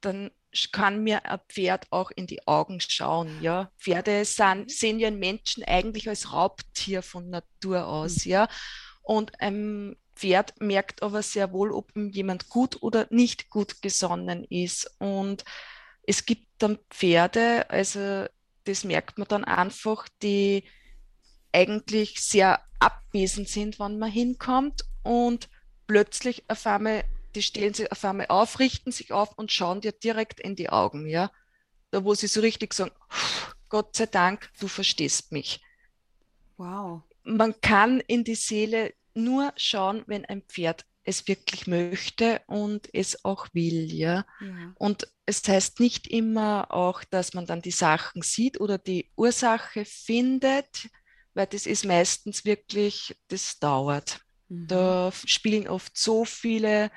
dann 0.00 0.30
kann 0.72 1.04
mir 1.04 1.26
ein 1.26 1.40
Pferd 1.48 1.86
auch 1.90 2.10
in 2.10 2.26
die 2.26 2.46
Augen 2.48 2.80
schauen. 2.80 3.42
Ja, 3.42 3.70
Pferde 3.78 4.24
sind, 4.24 4.70
sehen 4.70 4.98
ja 4.98 5.10
Menschen 5.10 5.62
eigentlich 5.64 6.08
als 6.08 6.32
Raubtier 6.32 7.02
von 7.02 7.28
Natur 7.28 7.86
aus. 7.86 8.24
Mhm. 8.24 8.30
Ja, 8.30 8.48
und 9.02 9.38
ein 9.40 9.96
Pferd 10.20 10.60
merkt 10.60 11.02
aber 11.02 11.22
sehr 11.22 11.50
wohl, 11.50 11.72
ob 11.72 11.96
ihm 11.96 12.10
jemand 12.10 12.50
gut 12.50 12.82
oder 12.82 13.06
nicht 13.08 13.48
gut 13.48 13.80
gesonnen 13.80 14.44
ist. 14.44 14.94
Und 14.98 15.46
es 16.02 16.26
gibt 16.26 16.46
dann 16.58 16.78
Pferde, 16.90 17.70
also 17.70 18.26
das 18.64 18.84
merkt 18.84 19.16
man 19.16 19.28
dann 19.28 19.44
einfach, 19.44 20.06
die 20.22 20.64
eigentlich 21.52 22.20
sehr 22.20 22.60
abwesend 22.78 23.48
sind, 23.48 23.78
wann 23.78 23.98
man 23.98 24.10
hinkommt 24.10 24.84
und 25.02 25.48
plötzlich 25.86 26.44
auf 26.48 26.66
einmal, 26.66 27.04
die 27.34 27.42
stellen 27.42 27.72
sich 27.72 27.90
auf 27.90 28.04
einmal 28.04 28.26
auf, 28.28 28.58
richten 28.58 28.92
sich 28.92 29.12
auf 29.12 29.32
und 29.38 29.50
schauen 29.50 29.80
dir 29.80 29.92
direkt 29.92 30.38
in 30.38 30.54
die 30.54 30.68
Augen, 30.68 31.06
ja. 31.06 31.30
Da 31.90 32.04
wo 32.04 32.14
sie 32.14 32.26
so 32.26 32.42
richtig 32.42 32.74
sagen, 32.74 32.92
Gott 33.70 33.96
sei 33.96 34.04
Dank, 34.04 34.50
du 34.60 34.68
verstehst 34.68 35.32
mich. 35.32 35.62
Wow. 36.58 37.02
Man 37.24 37.58
kann 37.62 38.00
in 38.00 38.22
die 38.22 38.34
Seele 38.34 38.92
nur 39.14 39.52
schauen, 39.56 40.04
wenn 40.06 40.24
ein 40.24 40.42
Pferd 40.42 40.84
es 41.04 41.26
wirklich 41.26 41.66
möchte 41.66 42.42
und 42.46 42.88
es 42.92 43.24
auch 43.24 43.48
will, 43.52 43.92
ja? 43.92 44.26
ja. 44.40 44.72
Und 44.76 45.08
es 45.26 45.46
heißt 45.46 45.80
nicht 45.80 46.06
immer 46.06 46.72
auch, 46.72 47.04
dass 47.04 47.34
man 47.34 47.46
dann 47.46 47.62
die 47.62 47.70
Sachen 47.70 48.22
sieht 48.22 48.60
oder 48.60 48.78
die 48.78 49.10
Ursache 49.16 49.84
findet, 49.84 50.88
weil 51.34 51.46
das 51.46 51.66
ist 51.66 51.84
meistens 51.84 52.44
wirklich, 52.44 53.16
das 53.28 53.58
dauert. 53.58 54.20
Mhm. 54.48 54.66
Da 54.66 55.12
spielen 55.24 55.68
oft 55.68 55.96
so 55.96 56.24
viele 56.24 56.90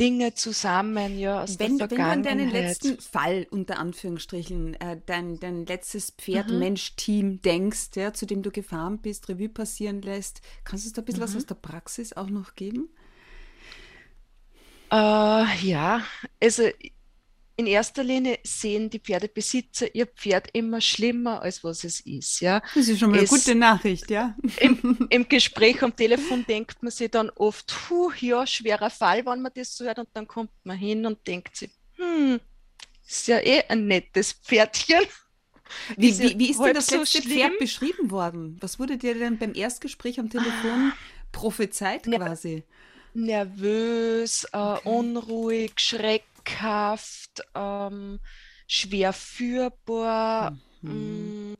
Dinge 0.00 0.34
zusammen, 0.34 1.18
ja, 1.18 1.42
aus 1.42 1.58
wenn, 1.58 1.78
der 1.78 1.88
Vergangenheit. 1.88 2.24
Wenn 2.24 2.38
du 2.38 2.44
an 2.44 2.50
deinen 2.50 2.50
letzten 2.50 2.98
Fall, 2.98 3.46
unter 3.50 3.78
Anführungsstrichen, 3.78 4.74
äh, 4.80 5.00
dein, 5.04 5.38
dein 5.38 5.66
letztes 5.66 6.10
Pferd-Mensch-Team 6.12 7.26
mhm. 7.26 7.42
denkst, 7.42 7.90
ja, 7.96 8.12
zu 8.12 8.26
dem 8.26 8.42
du 8.42 8.50
gefahren 8.50 8.98
bist, 8.98 9.28
Revue 9.28 9.48
passieren 9.48 10.02
lässt, 10.02 10.40
kannst 10.64 10.84
du 10.84 10.88
uns 10.88 10.94
da 10.94 11.02
ein 11.02 11.04
bisschen 11.04 11.20
mhm. 11.20 11.24
was 11.24 11.36
aus 11.36 11.46
der 11.46 11.54
Praxis 11.56 12.12
auch 12.14 12.30
noch 12.30 12.54
geben? 12.54 12.88
Äh, 14.90 14.96
ja, 15.66 16.02
also 16.42 16.64
in 17.56 17.66
erster 17.66 18.02
Linie 18.02 18.38
sehen 18.44 18.88
die 18.88 18.98
Pferdebesitzer 18.98 19.94
ihr 19.94 20.06
Pferd 20.06 20.48
immer 20.52 20.80
schlimmer, 20.80 21.42
als 21.42 21.62
was 21.62 21.84
es 21.84 22.00
ist. 22.00 22.40
Ja. 22.40 22.62
Das 22.74 22.88
ist 22.88 23.00
schon 23.00 23.10
mal 23.10 23.18
eine 23.18 23.28
gute 23.28 23.54
Nachricht, 23.54 24.10
ja. 24.10 24.36
Im, 24.58 25.06
Im, 25.10 25.28
Gespräch 25.28 25.82
am 25.82 25.94
Telefon 25.94 26.44
denkt 26.46 26.82
man 26.82 26.90
sich 26.90 27.10
dann 27.10 27.30
oft, 27.30 27.74
puh, 27.88 28.10
ja, 28.18 28.46
schwerer 28.46 28.90
Fall, 28.90 29.26
wenn 29.26 29.42
man 29.42 29.52
das 29.54 29.76
so 29.76 29.84
hört, 29.84 29.98
und 29.98 30.08
dann 30.14 30.26
kommt 30.26 30.50
man 30.64 30.78
hin 30.78 31.04
und 31.04 31.26
denkt 31.26 31.56
sich, 31.56 31.70
hm, 31.96 32.40
ist 33.06 33.28
ja 33.28 33.38
eh 33.38 33.64
ein 33.68 33.86
nettes 33.86 34.32
Pferdchen. 34.32 35.02
Wie, 35.96 36.18
wie, 36.18 36.38
wie, 36.38 36.50
ist 36.50 36.60
denn 36.60 36.74
das 36.74 36.90
letzte 36.90 37.22
so 37.22 37.28
Pferd 37.28 37.58
beschrieben 37.58 38.10
worden? 38.10 38.58
Was 38.60 38.78
wurde 38.78 38.98
dir 38.98 39.14
denn 39.14 39.38
beim 39.38 39.54
Erstgespräch 39.54 40.20
am 40.20 40.28
Telefon 40.28 40.92
prophezeit 41.32 42.04
quasi? 42.04 42.64
Nervös, 43.14 44.44
äh, 44.52 44.56
okay. 44.56 44.88
unruhig, 44.88 45.72
schreck 45.76 46.24
schreckhaft, 46.42 47.42
ähm, 47.54 48.20
schwer 48.66 49.12
führbar. 49.12 50.56
Mhm. 50.82 51.52
Mm, 51.52 51.54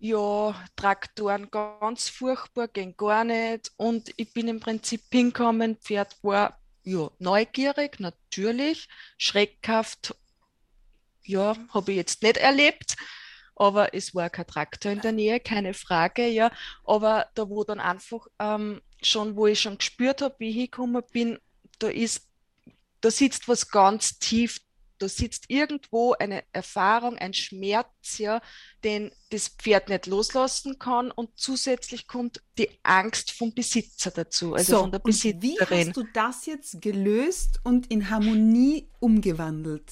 ja, 0.00 0.54
Traktoren 0.76 1.50
ganz 1.50 2.08
furchtbar, 2.08 2.68
gehen 2.68 2.96
gar 2.96 3.24
nicht. 3.24 3.72
Und 3.76 4.12
ich 4.16 4.32
bin 4.32 4.48
im 4.48 4.60
Prinzip 4.60 5.02
hingekommen, 5.10 5.76
Pferd 5.76 6.16
war 6.22 6.60
ja, 6.84 7.10
neugierig, 7.18 8.00
natürlich, 8.00 8.88
schreckhaft, 9.18 10.14
ja, 11.24 11.56
habe 11.70 11.90
ich 11.90 11.96
jetzt 11.96 12.22
nicht 12.22 12.38
erlebt, 12.38 12.96
aber 13.56 13.92
es 13.92 14.14
war 14.14 14.30
kein 14.30 14.46
Traktor 14.46 14.92
in 14.92 15.00
der 15.00 15.12
Nähe, 15.12 15.40
keine 15.40 15.74
Frage, 15.74 16.28
ja. 16.28 16.50
Aber 16.84 17.26
da, 17.34 17.48
wo 17.50 17.64
dann 17.64 17.80
einfach 17.80 18.26
ähm, 18.38 18.80
schon, 19.02 19.36
wo 19.36 19.46
ich 19.46 19.60
schon 19.60 19.78
gespürt 19.78 20.22
habe, 20.22 20.36
wie 20.38 20.50
ich 20.50 20.54
hingekommen 20.54 21.02
bin, 21.12 21.38
da 21.78 21.88
ist 21.88 22.27
da 23.00 23.10
sitzt 23.10 23.48
was 23.48 23.70
ganz 23.70 24.18
tief, 24.18 24.60
da 24.98 25.08
sitzt 25.08 25.44
irgendwo 25.48 26.14
eine 26.14 26.42
Erfahrung, 26.52 27.16
ein 27.18 27.32
Schmerz, 27.32 28.18
ja, 28.18 28.40
den 28.82 29.12
das 29.30 29.48
Pferd 29.48 29.88
nicht 29.88 30.06
loslassen 30.06 30.78
kann 30.78 31.10
und 31.10 31.30
zusätzlich 31.36 32.06
kommt 32.08 32.42
die 32.58 32.68
Angst 32.82 33.30
vom 33.30 33.54
Besitzer 33.54 34.10
dazu, 34.10 34.54
also 34.54 34.72
so, 34.72 34.80
von 34.80 34.92
der 34.92 34.98
Besitzerin. 34.98 35.42
wie 35.42 35.60
hast 35.60 35.96
du 35.96 36.04
das 36.12 36.46
jetzt 36.46 36.80
gelöst 36.80 37.60
und 37.64 37.90
in 37.90 38.10
Harmonie 38.10 38.88
umgewandelt? 38.98 39.90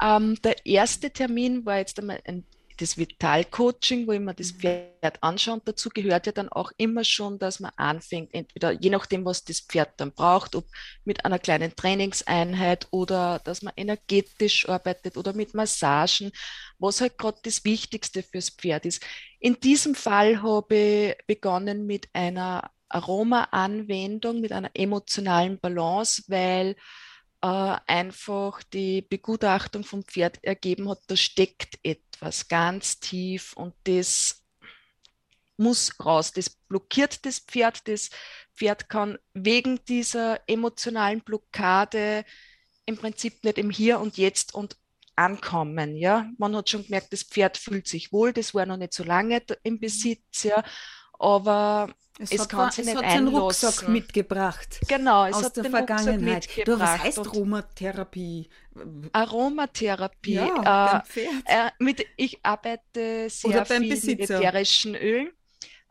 Ähm, 0.00 0.40
der 0.42 0.64
erste 0.64 1.10
Termin 1.10 1.66
war 1.66 1.78
jetzt 1.78 1.98
einmal 1.98 2.20
ein 2.24 2.44
das 2.80 2.96
Vital-Coaching, 2.96 4.06
wo 4.06 4.12
ich 4.12 4.20
mir 4.20 4.34
das 4.34 4.54
mhm. 4.54 4.60
Pferd 4.60 5.22
anschaue. 5.22 5.54
Und 5.54 5.68
dazu 5.68 5.90
gehört 5.90 6.26
ja 6.26 6.32
dann 6.32 6.48
auch 6.48 6.72
immer 6.76 7.04
schon, 7.04 7.38
dass 7.38 7.60
man 7.60 7.72
anfängt, 7.76 8.32
entweder 8.32 8.72
je 8.72 8.90
nachdem, 8.90 9.24
was 9.24 9.44
das 9.44 9.60
Pferd 9.60 9.90
dann 9.98 10.12
braucht, 10.12 10.54
ob 10.54 10.64
mit 11.04 11.24
einer 11.24 11.38
kleinen 11.38 11.74
Trainingseinheit 11.76 12.88
oder 12.90 13.40
dass 13.44 13.62
man 13.62 13.74
energetisch 13.76 14.68
arbeitet 14.68 15.16
oder 15.16 15.32
mit 15.32 15.54
Massagen, 15.54 16.32
was 16.78 17.00
halt 17.00 17.18
gerade 17.18 17.38
das 17.42 17.64
Wichtigste 17.64 18.22
fürs 18.22 18.50
Pferd 18.50 18.86
ist. 18.86 19.04
In 19.40 19.60
diesem 19.60 19.94
Fall 19.94 20.42
habe 20.42 20.74
ich 20.74 21.26
begonnen 21.26 21.86
mit 21.86 22.08
einer 22.12 22.70
Aroma-Anwendung, 22.88 24.40
mit 24.40 24.52
einer 24.52 24.70
emotionalen 24.74 25.58
Balance, 25.60 26.22
weil 26.28 26.76
einfach 27.40 28.62
die 28.64 29.02
Begutachtung 29.02 29.84
vom 29.84 30.02
Pferd 30.02 30.42
ergeben 30.42 30.88
hat, 30.88 31.00
da 31.06 31.16
steckt 31.16 31.78
etwas 31.82 32.48
ganz 32.48 32.98
tief 32.98 33.52
und 33.52 33.74
das 33.84 34.44
muss 35.56 35.92
raus. 36.04 36.32
Das 36.32 36.50
blockiert 36.50 37.24
das 37.26 37.40
Pferd. 37.40 37.86
Das 37.88 38.10
Pferd 38.54 38.88
kann 38.88 39.18
wegen 39.34 39.84
dieser 39.86 40.40
emotionalen 40.48 41.20
Blockade 41.20 42.24
im 42.86 42.96
Prinzip 42.96 43.44
nicht 43.44 43.58
im 43.58 43.70
Hier 43.70 44.00
und 44.00 44.16
Jetzt 44.16 44.54
und 44.54 44.76
ankommen. 45.16 45.96
Ja, 45.96 46.30
man 46.38 46.56
hat 46.56 46.70
schon 46.70 46.84
gemerkt, 46.84 47.12
das 47.12 47.24
Pferd 47.24 47.58
fühlt 47.58 47.88
sich 47.88 48.12
wohl. 48.12 48.32
Das 48.32 48.54
war 48.54 48.66
noch 48.66 48.76
nicht 48.76 48.94
so 48.94 49.02
lange 49.02 49.42
im 49.64 49.80
Besitz. 49.80 50.44
Ja, 50.44 50.62
aber 51.18 51.88
es, 52.18 52.32
es 52.32 52.52
hat, 52.52 52.74
sich 52.74 52.86
es 52.86 52.94
hat 52.94 53.04
einen 53.04 53.28
Rucksack 53.28 53.88
mitgebracht. 53.88 54.80
Genau, 54.88 55.26
es 55.26 55.34
aus 55.34 55.44
hat 55.44 55.56
der 55.56 55.62
den 55.64 55.72
Vergangenheit. 55.72 56.48
Du, 56.66 56.78
was 56.78 56.98
heißt 56.98 57.18
Aromatherapie? 57.18 58.48
Aromatherapie. 59.12 60.34
Ja, 60.34 61.04
äh, 61.14 61.20
äh, 61.44 61.70
mit, 61.78 62.04
ich 62.16 62.38
arbeite 62.42 63.30
sehr 63.30 63.64
viel 63.66 63.88
Besitzer. 63.88 64.10
mit 64.10 64.30
ätherischen 64.30 64.94
Ölen. 64.96 65.30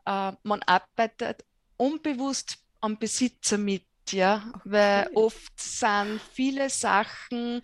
Äh, 0.04 0.32
man 0.42 0.62
arbeitet 0.66 1.44
unbewusst 1.78 2.58
am 2.80 2.98
Besitzer 2.98 3.56
mit, 3.56 3.84
ja, 4.10 4.44
okay. 4.48 4.60
weil 4.64 5.10
oft 5.14 5.58
sind 5.58 6.20
viele 6.32 6.68
Sachen, 6.68 7.62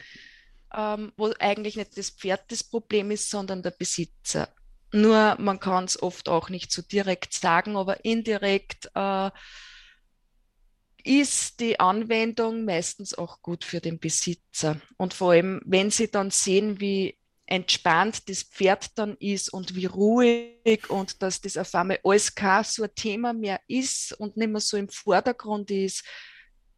ähm, 0.74 1.12
wo 1.16 1.32
eigentlich 1.38 1.76
nicht 1.76 1.96
das 1.98 2.10
Pferd 2.10 2.50
das 2.50 2.64
Problem 2.64 3.10
ist, 3.10 3.28
sondern 3.28 3.62
der 3.62 3.70
Besitzer. 3.72 4.48
Nur 4.94 5.36
man 5.40 5.58
kann 5.58 5.86
es 5.86 6.00
oft 6.00 6.28
auch 6.28 6.50
nicht 6.50 6.70
so 6.70 6.80
direkt 6.80 7.34
sagen, 7.34 7.76
aber 7.76 8.04
indirekt 8.04 8.88
äh, 8.94 9.32
ist 11.02 11.58
die 11.58 11.80
Anwendung 11.80 12.64
meistens 12.64 13.12
auch 13.12 13.42
gut 13.42 13.64
für 13.64 13.80
den 13.80 13.98
Besitzer. 13.98 14.80
Und 14.96 15.12
vor 15.12 15.32
allem, 15.32 15.60
wenn 15.64 15.90
Sie 15.90 16.08
dann 16.08 16.30
sehen, 16.30 16.80
wie 16.80 17.18
entspannt 17.46 18.28
das 18.28 18.44
Pferd 18.44 18.96
dann 18.96 19.16
ist 19.16 19.52
und 19.52 19.74
wie 19.74 19.86
ruhig 19.86 20.88
und 20.88 21.20
dass 21.22 21.40
das 21.40 21.56
auf 21.56 21.74
einmal 21.74 21.98
alles 22.04 22.32
kein 22.36 22.62
so 22.62 22.84
ein 22.84 22.94
Thema 22.94 23.32
mehr 23.32 23.60
ist 23.66 24.12
und 24.12 24.36
nicht 24.36 24.50
mehr 24.50 24.60
so 24.60 24.76
im 24.76 24.88
Vordergrund 24.88 25.72
ist, 25.72 26.04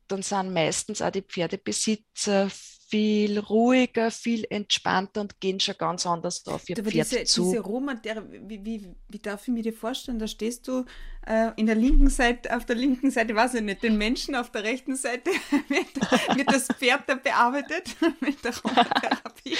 dann 0.08 0.22
sind 0.22 0.52
meistens 0.52 1.02
auch 1.02 1.10
die 1.10 1.22
Pferdebesitzer 1.22 2.48
viel 2.88 3.38
ruhiger, 3.40 4.10
viel 4.10 4.46
entspannter 4.48 5.20
und 5.22 5.40
gehen 5.40 5.58
schon 5.58 5.74
ganz 5.76 6.06
anders 6.06 6.46
auf 6.46 6.68
ihr 6.68 6.78
Aber 6.78 6.90
Pferd 6.90 7.10
diese, 7.10 7.24
zu. 7.24 7.44
Diese 7.44 7.60
Roma, 7.60 8.00
wie, 8.46 8.64
wie, 8.64 8.94
wie 9.08 9.18
darf 9.18 9.42
ich 9.42 9.48
mir 9.48 9.62
dir 9.62 9.72
vorstellen? 9.72 10.20
Da 10.20 10.28
stehst 10.28 10.68
du 10.68 10.84
äh, 11.26 11.50
in 11.56 11.66
der 11.66 11.74
linken 11.74 12.08
Seite, 12.08 12.56
auf 12.56 12.64
der 12.64 12.76
linken 12.76 13.10
Seite, 13.10 13.34
weiß 13.34 13.54
ich 13.54 13.62
nicht, 13.62 13.82
den 13.82 13.98
Menschen 13.98 14.36
auf 14.36 14.52
der 14.52 14.62
rechten 14.62 14.94
Seite 14.94 15.30
wird, 15.68 16.36
wird 16.36 16.52
das 16.52 16.68
Pferd 16.68 17.08
da 17.08 17.16
bearbeitet 17.16 17.96
mit 18.20 18.44
der 18.44 18.54
Aromatherapie. 18.54 19.56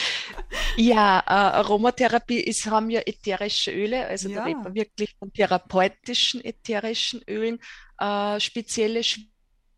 Ja, 0.76 1.18
äh, 1.20 1.56
Aromatherapie 1.56 2.40
ist, 2.40 2.66
haben 2.66 2.90
ja 2.90 3.00
ätherische 3.04 3.72
Öle, 3.72 4.06
also 4.06 4.28
ja. 4.28 4.36
da 4.36 4.44
reden 4.44 4.64
wir 4.64 4.74
wirklich 4.74 5.16
von 5.18 5.32
therapeutischen 5.32 6.44
ätherischen 6.44 7.22
Ölen, 7.28 7.58
äh, 7.98 8.38
spezielle 8.38 9.02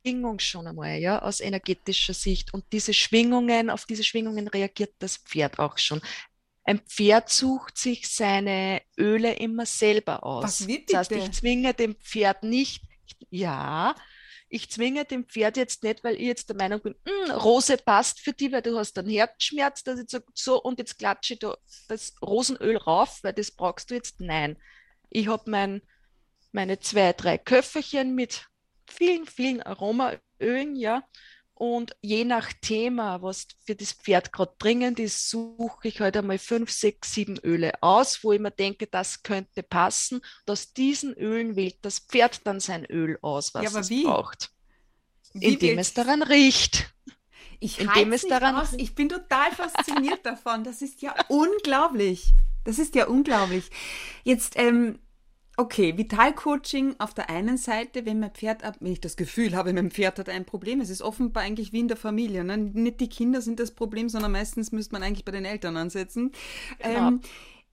Schwingung 0.01 0.39
schon 0.39 0.67
einmal, 0.67 0.99
ja, 0.99 1.21
aus 1.21 1.41
energetischer 1.41 2.15
Sicht. 2.15 2.55
Und 2.55 2.65
diese 2.73 2.95
Schwingungen, 2.95 3.71
auf 3.71 3.87
diese 3.87 4.05
Schwingungen 4.05 4.49
reagiert 4.49 4.95
das 4.99 5.17
Pferd 5.17 5.59
auch 5.59 5.79
schon. 5.79 6.01
Ein 6.65 6.81
Pferd 6.81 7.31
sucht 7.31 7.79
sich 7.79 8.09
seine 8.09 8.83
Öle 8.99 9.35
immer 9.35 9.65
selber 9.65 10.23
aus. 10.25 10.43
Das 10.43 10.69
heißt, 10.69 11.13
ich 11.13 11.31
zwinge 11.33 11.73
dem 11.73 11.95
Pferd 11.97 12.43
nicht, 12.43 12.83
ja, 13.31 13.95
ich 14.51 14.71
zwinge 14.71 15.05
dem 15.05 15.27
Pferd 15.27 15.57
jetzt 15.57 15.83
nicht, 15.83 16.03
weil 16.05 16.15
ich 16.15 16.23
jetzt 16.23 16.49
der 16.49 16.57
Meinung 16.57 16.81
bin, 16.81 16.95
hm, 17.07 17.31
Rose 17.33 17.77
passt 17.77 18.21
für 18.21 18.33
dich, 18.33 18.51
weil 18.51 18.63
du 18.63 18.79
hast 18.79 18.99
einen 18.99 19.11
Herzschmerz, 19.11 19.85
dass 19.85 20.01
ich 20.01 20.09
sage, 20.09 20.25
so 20.35 20.61
und 20.63 20.79
jetzt 20.79 20.99
klatsche 20.99 21.35
ich 21.35 21.41
da 21.41 21.57
das 21.89 22.15
Rosenöl 22.23 22.77
rauf, 22.77 23.19
weil 23.23 23.35
das 23.35 23.51
brauchst 23.51 23.91
du 23.91 23.95
jetzt. 23.95 24.21
Nein, 24.21 24.57
ich 25.11 25.29
habe 25.29 25.51
mein, 25.51 25.83
meine 26.53 26.79
zwei, 26.81 27.13
drei 27.13 27.37
Köfferchen 27.37 28.15
mit 28.15 28.48
vielen, 28.91 29.27
vielen 29.27 29.63
Aromaölen, 29.63 30.77
ja. 30.77 31.05
Und 31.59 31.97
je 32.03 32.25
nach 32.25 32.53
Thema, 32.63 33.21
was 33.21 33.49
für 33.67 33.75
das 33.75 33.93
Pferd 33.93 34.33
gerade 34.33 34.55
dringend 34.61 35.01
ist, 35.01 35.29
suche 35.29 35.89
ich 35.89 36.01
halt 36.01 36.17
einmal 36.17 36.39
fünf, 36.39 36.71
sechs, 36.71 37.13
sieben 37.15 37.37
Öle 37.41 37.73
aus, 37.83 38.23
wo 38.23 38.33
ich 38.33 38.39
mir 38.39 38.53
denke, 38.53 38.87
das 38.87 39.25
könnte 39.25 39.65
passen. 39.65 40.19
Und 40.19 40.53
aus 40.53 40.73
diesen 40.73 41.15
Ölen 41.15 41.57
wählt 41.57 41.79
das 41.83 41.99
Pferd 41.99 42.47
dann 42.47 42.61
sein 42.61 42.85
Öl 42.85 43.19
aus, 43.23 43.55
was 43.55 43.73
ja, 43.73 43.81
es 43.81 43.91
wie? 43.91 44.05
braucht. 44.05 44.53
Wie 45.33 45.47
indem 45.47 45.79
es 45.79 45.95
daran 45.95 46.23
riecht. 46.23 46.95
Ich, 47.59 47.81
indem 47.81 48.13
es 48.13 48.23
daran 48.23 48.55
aus. 48.55 48.75
ich 48.75 48.95
bin 48.95 49.09
total 49.09 49.51
fasziniert 49.51 50.21
davon. 50.25 50.63
Das 50.63 50.81
ist 50.81 51.03
ja 51.03 51.13
unglaublich. 51.27 52.35
Das 52.65 52.79
ist 52.79 52.95
ja 52.95 53.09
unglaublich. 53.09 53.69
Jetzt, 54.23 54.53
ähm, 54.57 55.01
Okay, 55.61 55.99
Vitalcoaching 55.99 56.95
auf 56.99 57.15
der 57.15 57.31
einen 57.31 57.57
Seite, 57.57 58.07
wenn 58.07 58.21
mein 58.21 58.31
Pferd, 58.31 58.63
wenn 58.79 58.93
ich 58.93 59.01
das 59.01 59.17
Gefühl 59.17 59.57
habe, 59.57 59.73
mein 59.73 59.91
Pferd 59.91 60.21
hat 60.21 60.29
ein 60.29 60.45
Problem, 60.45 60.81
es 60.81 60.89
ist 60.89 61.03
offenbar 61.03 61.43
eigentlich 61.43 61.73
wie 61.73 61.81
in 61.81 61.89
der 61.89 61.97
Familie. 61.97 62.45
Ne? 62.45 62.57
Nicht 62.57 63.01
die 63.01 63.09
Kinder 63.09 63.41
sind 63.43 63.59
das 63.59 63.73
Problem, 63.73 64.09
sondern 64.09 64.31
meistens 64.31 64.71
müsste 64.71 64.93
man 64.93 65.03
eigentlich 65.03 65.25
bei 65.25 65.33
den 65.33 65.45
Eltern 65.45 65.77
ansetzen. 65.77 66.31
Genau. 66.79 67.09
Ähm, 67.09 67.21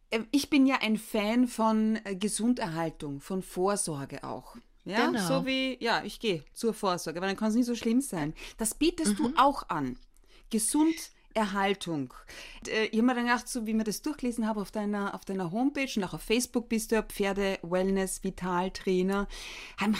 äh, 0.10 0.22
ich 0.32 0.50
bin 0.50 0.65
ja 0.65 0.80
ein 0.82 0.98
Fan 0.98 1.48
von 1.48 2.00
äh, 2.06 2.15
Gesunderhaltung, 2.15 3.22
von 3.22 3.44
Vorsorge 3.44 4.24
auch. 4.24 4.56
Ja, 4.84 5.06
genau. 5.06 5.27
so 5.27 5.46
wie, 5.46 5.77
ja, 5.80 6.01
ich 6.04 6.20
gehe 6.20 6.44
zur 6.54 6.74
Vorsorge, 6.74 7.22
weil 7.22 7.27
dann 7.27 7.38
kann 7.38 7.50
es 7.50 7.56
nicht 7.56 7.68
so 7.68 7.75
schlimm 7.75 8.01
sein. 8.01 8.34
Das 8.58 8.74
bietest 8.74 9.12
mhm. 9.12 9.18
du 9.18 9.34
auch 9.38 9.70
an. 9.70 10.00
Gesund 10.50 10.96
Erhaltung. 11.36 12.13
Äh, 12.68 12.86
ich 12.86 12.98
habe 12.98 13.04
mir 13.04 13.15
dann 13.15 13.25
gedacht, 13.25 13.48
so 13.48 13.68
wie 13.68 13.74
mir 13.74 13.84
das 13.84 14.01
durchgelesen 14.01 14.48
habe 14.48 14.62
auf 14.62 14.72
deiner, 14.72 15.13
auf 15.13 15.25
deiner 15.25 15.51
Homepage 15.51 15.92
und 15.96 16.04
auch 16.04 16.13
auf 16.13 16.22
Facebook 16.22 16.70
bist 16.70 16.92
du 16.92 16.96
ja 16.96 17.04
Pferde 17.04 17.60
Wellness 17.62 18.24
Vital 18.24 18.72
Trainer. 18.72 19.27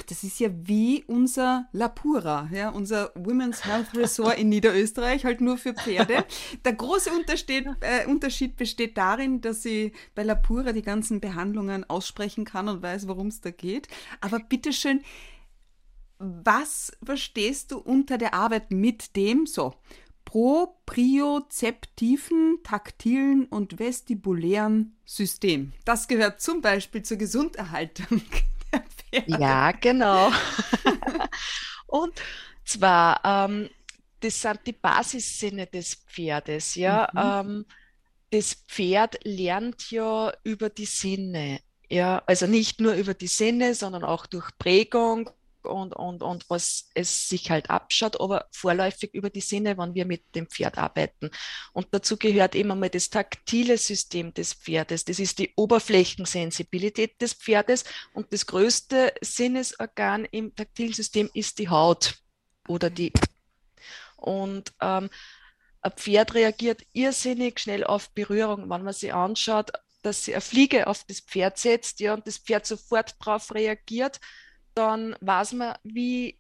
Das 0.08 0.24
ist 0.24 0.40
ja 0.40 0.50
wie 0.54 1.04
unser 1.08 1.68
Lapura, 1.74 2.50
ja, 2.52 2.70
unser 2.70 3.12
Women's 3.16 3.66
Health 3.66 3.96
Resort 3.96 4.40
in 4.40 4.50
Niederösterreich, 4.50 5.26
halt 5.26 5.42
nur 5.42 5.58
für 5.58 5.74
Pferde. 5.74 6.26
Der 6.66 6.74
große 6.74 7.12
Unterschied, 7.12 7.68
äh, 7.82 8.06
Unterschied 8.08 8.56
besteht 8.56 8.98
darin, 8.98 9.42
dass 9.42 9.66
ich 9.66 9.94
bei 10.16 10.24
Lapura 10.24 10.72
die 10.72 10.82
ganzen 10.82 11.20
Behandlungen 11.20 11.84
aussprechen 11.90 12.46
kann 12.46 12.70
und 12.70 12.82
weiß, 12.82 13.08
worum 13.08 13.28
es 13.28 13.42
da 13.42 13.52
geht. 13.52 13.88
Aber 14.22 14.40
bitteschön, 14.40 15.02
was 16.18 16.92
verstehst 17.04 17.72
du 17.72 17.78
unter 17.78 18.18
der 18.18 18.34
Arbeit 18.34 18.72
mit 18.72 19.16
dem, 19.16 19.46
so, 19.46 19.74
propriozeptiven, 20.36 22.60
taktilen 22.62 23.46
und 23.46 23.80
vestibulären 23.80 24.98
System. 25.06 25.72
Das 25.86 26.10
gehört 26.10 26.42
zum 26.42 26.60
Beispiel 26.60 27.04
zur 27.04 27.16
Gesunderhaltung 27.16 28.22
der 28.74 28.82
Pferde. 28.82 29.42
Ja, 29.42 29.72
genau. 29.72 30.30
und 31.88 32.22
zwar, 32.66 33.22
ähm, 33.24 33.70
das 34.20 34.42
sind 34.42 34.60
die 34.66 34.74
Basissinne 34.74 35.68
des 35.68 36.04
Pferdes. 36.06 36.76
Ja? 36.76 37.08
Mhm. 37.14 37.62
Ähm, 37.62 37.66
das 38.32 38.56
Pferd 38.68 39.18
lernt 39.24 39.90
ja 39.90 40.34
über 40.44 40.70
die 40.70 40.84
Sinne. 40.84 41.62
Ja, 41.88 42.22
also 42.26 42.46
nicht 42.46 42.82
nur 42.82 42.96
über 42.96 43.14
die 43.14 43.28
Sinne, 43.28 43.74
sondern 43.74 44.04
auch 44.04 44.26
durch 44.26 44.50
Prägung 44.58 45.30
und, 45.66 45.96
und, 45.96 46.22
und 46.24 46.50
was 46.50 46.90
es 46.94 47.28
sich 47.28 47.52
halt 47.52 47.70
abschaut, 47.70 48.20
aber 48.20 48.48
vorläufig 48.52 49.14
über 49.14 49.30
die 49.30 49.42
Sinne, 49.42 49.78
wenn 49.78 49.94
wir 49.94 50.06
mit 50.06 50.36
dem 50.36 50.48
Pferd 50.48 50.78
arbeiten. 50.78 51.30
Und 51.74 51.88
dazu 51.92 52.18
gehört 52.18 52.56
immer 52.56 52.76
mal 52.76 52.90
das 52.90 53.10
taktile 53.10 53.78
System 53.78 54.34
des 54.34 54.54
Pferdes. 54.54 55.06
Das 55.06 55.20
ist 55.20 55.40
die 55.40 55.54
Oberflächensensibilität 55.56 57.22
des 57.22 57.34
Pferdes 57.34 57.84
und 58.14 58.32
das 58.32 58.46
größte 58.46 59.14
Sinnesorgan 59.22 60.26
im 60.26 60.56
taktilen 60.56 60.94
System 60.94 61.30
ist 61.34 61.60
die 61.60 61.70
Haut 61.70 62.16
oder 62.68 62.90
die. 62.90 63.12
Und 64.18 64.74
ähm, 64.82 65.10
ein 65.82 65.92
Pferd 65.92 66.34
reagiert 66.34 66.82
irrsinnig 66.94 67.60
schnell 67.60 67.84
auf 67.84 68.10
Berührung, 68.12 68.70
wenn 68.70 68.84
man 68.84 68.94
sich 68.94 69.14
anschaut, 69.14 69.72
dass 70.02 70.24
sie 70.24 70.34
eine 70.34 70.42
Fliege 70.42 70.88
auf 70.88 71.04
das 71.04 71.20
Pferd 71.20 71.58
setzt, 71.58 72.00
ja, 72.00 72.14
und 72.14 72.26
das 72.28 72.38
Pferd 72.38 72.66
sofort 72.66 73.16
darauf 73.20 73.54
reagiert 73.54 74.20
dann 74.76 75.16
weiß 75.22 75.54
man, 75.54 75.76
wie 75.84 76.40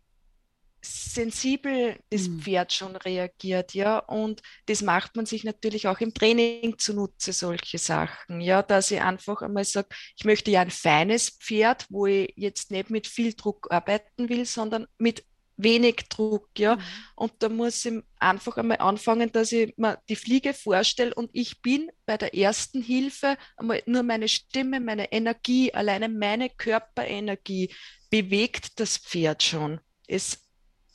sensibel 0.85 1.97
das 2.09 2.27
mhm. 2.27 2.41
Pferd 2.41 2.73
schon 2.73 2.95
reagiert, 2.95 3.73
ja, 3.73 3.99
und 3.99 4.41
das 4.67 4.81
macht 4.81 5.15
man 5.15 5.25
sich 5.25 5.43
natürlich 5.43 5.87
auch 5.87 5.99
im 5.99 6.13
Training 6.13 6.77
zunutze, 6.77 7.33
solche 7.33 7.77
Sachen, 7.77 8.41
ja, 8.41 8.61
dass 8.61 8.91
ich 8.91 9.01
einfach 9.01 9.41
einmal 9.41 9.65
sage, 9.65 9.89
ich 10.17 10.25
möchte 10.25 10.51
ja 10.51 10.61
ein 10.61 10.69
feines 10.69 11.29
Pferd, 11.29 11.87
wo 11.89 12.05
ich 12.05 12.33
jetzt 12.35 12.71
nicht 12.71 12.89
mit 12.89 13.07
viel 13.07 13.33
Druck 13.33 13.67
arbeiten 13.71 14.29
will, 14.29 14.45
sondern 14.45 14.87
mit 14.97 15.25
wenig 15.57 16.07
Druck, 16.09 16.49
ja. 16.57 16.75
Mhm. 16.75 16.81
Und 17.15 17.33
da 17.39 17.49
muss 17.49 17.85
ich 17.85 18.01
einfach 18.19 18.57
einmal 18.57 18.77
anfangen, 18.77 19.31
dass 19.31 19.51
ich 19.51 19.73
mir 19.77 19.97
die 20.09 20.15
Fliege 20.15 20.53
vorstelle 20.53 21.13
und 21.13 21.29
ich 21.33 21.61
bin 21.61 21.89
bei 22.05 22.17
der 22.17 22.35
ersten 22.35 22.81
Hilfe 22.81 23.37
einmal 23.57 23.81
nur 23.85 24.03
meine 24.03 24.27
Stimme, 24.27 24.79
meine 24.79 25.11
Energie, 25.11 25.73
alleine 25.73 26.09
meine 26.09 26.49
Körperenergie 26.49 27.73
bewegt 28.21 28.79
das 28.79 28.97
Pferd 28.97 29.43
schon. 29.43 29.81
Es, 30.07 30.39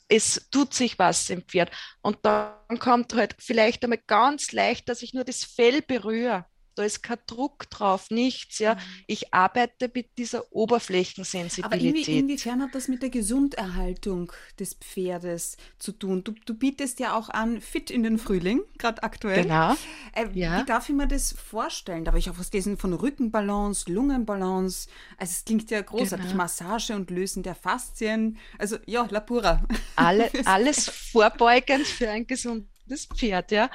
es 0.07 0.47
tut 0.49 0.73
sich 0.73 0.97
was 0.97 1.29
im 1.29 1.43
Pferd. 1.43 1.71
Und 2.01 2.17
dann 2.23 2.79
kommt 2.79 3.13
halt 3.13 3.35
vielleicht 3.37 3.83
einmal 3.83 4.01
ganz 4.07 4.51
leicht, 4.51 4.89
dass 4.89 5.01
ich 5.03 5.13
nur 5.13 5.23
das 5.23 5.43
Fell 5.43 5.81
berühre 5.81 6.45
da 6.75 6.83
ist 6.83 7.03
kein 7.03 7.17
Druck 7.27 7.69
drauf, 7.69 8.11
nichts. 8.11 8.59
Ja. 8.59 8.75
Mhm. 8.75 8.79
Ich 9.07 9.33
arbeite 9.33 9.91
mit 9.93 10.17
dieser 10.17 10.51
Oberflächensensibilität. 10.51 12.07
Aber 12.07 12.17
inwiefern 12.17 12.61
hat 12.61 12.75
das 12.75 12.87
mit 12.87 13.01
der 13.01 13.09
Gesunderhaltung 13.09 14.31
des 14.59 14.75
Pferdes 14.75 15.57
zu 15.79 15.91
tun? 15.91 16.23
Du, 16.23 16.33
du 16.45 16.53
bietest 16.53 16.99
ja 16.99 17.17
auch 17.17 17.29
an 17.29 17.61
Fit 17.61 17.91
in 17.91 18.03
den 18.03 18.17
Frühling, 18.17 18.61
gerade 18.77 19.03
aktuell. 19.03 19.43
Genau. 19.43 19.75
Äh, 20.13 20.27
ja. 20.33 20.61
Wie 20.61 20.65
darf 20.65 20.89
ich 20.89 20.95
mir 20.95 21.07
das 21.07 21.33
vorstellen? 21.33 22.05
Da 22.05 22.11
habe 22.11 22.19
ich 22.19 22.29
auch 22.29 22.39
was 22.39 22.51
gelesen 22.51 22.77
von 22.77 22.93
Rückenbalance, 22.93 23.91
Lungenbalance. 23.91 24.87
Also 25.17 25.31
es 25.31 25.45
klingt 25.45 25.69
ja 25.71 25.81
großartig. 25.81 26.27
Genau. 26.27 26.37
Massage 26.37 26.95
und 26.95 27.09
Lösen 27.09 27.43
der 27.43 27.55
Faszien. 27.55 28.37
Also 28.57 28.77
ja, 28.85 29.07
La 29.09 29.19
Pura. 29.19 29.63
Alle, 29.95 30.29
alles 30.45 30.89
vorbeugend 30.89 31.85
für 31.85 32.09
ein 32.09 32.25
gesundes 32.27 33.05
Pferd, 33.13 33.51
ja. 33.51 33.69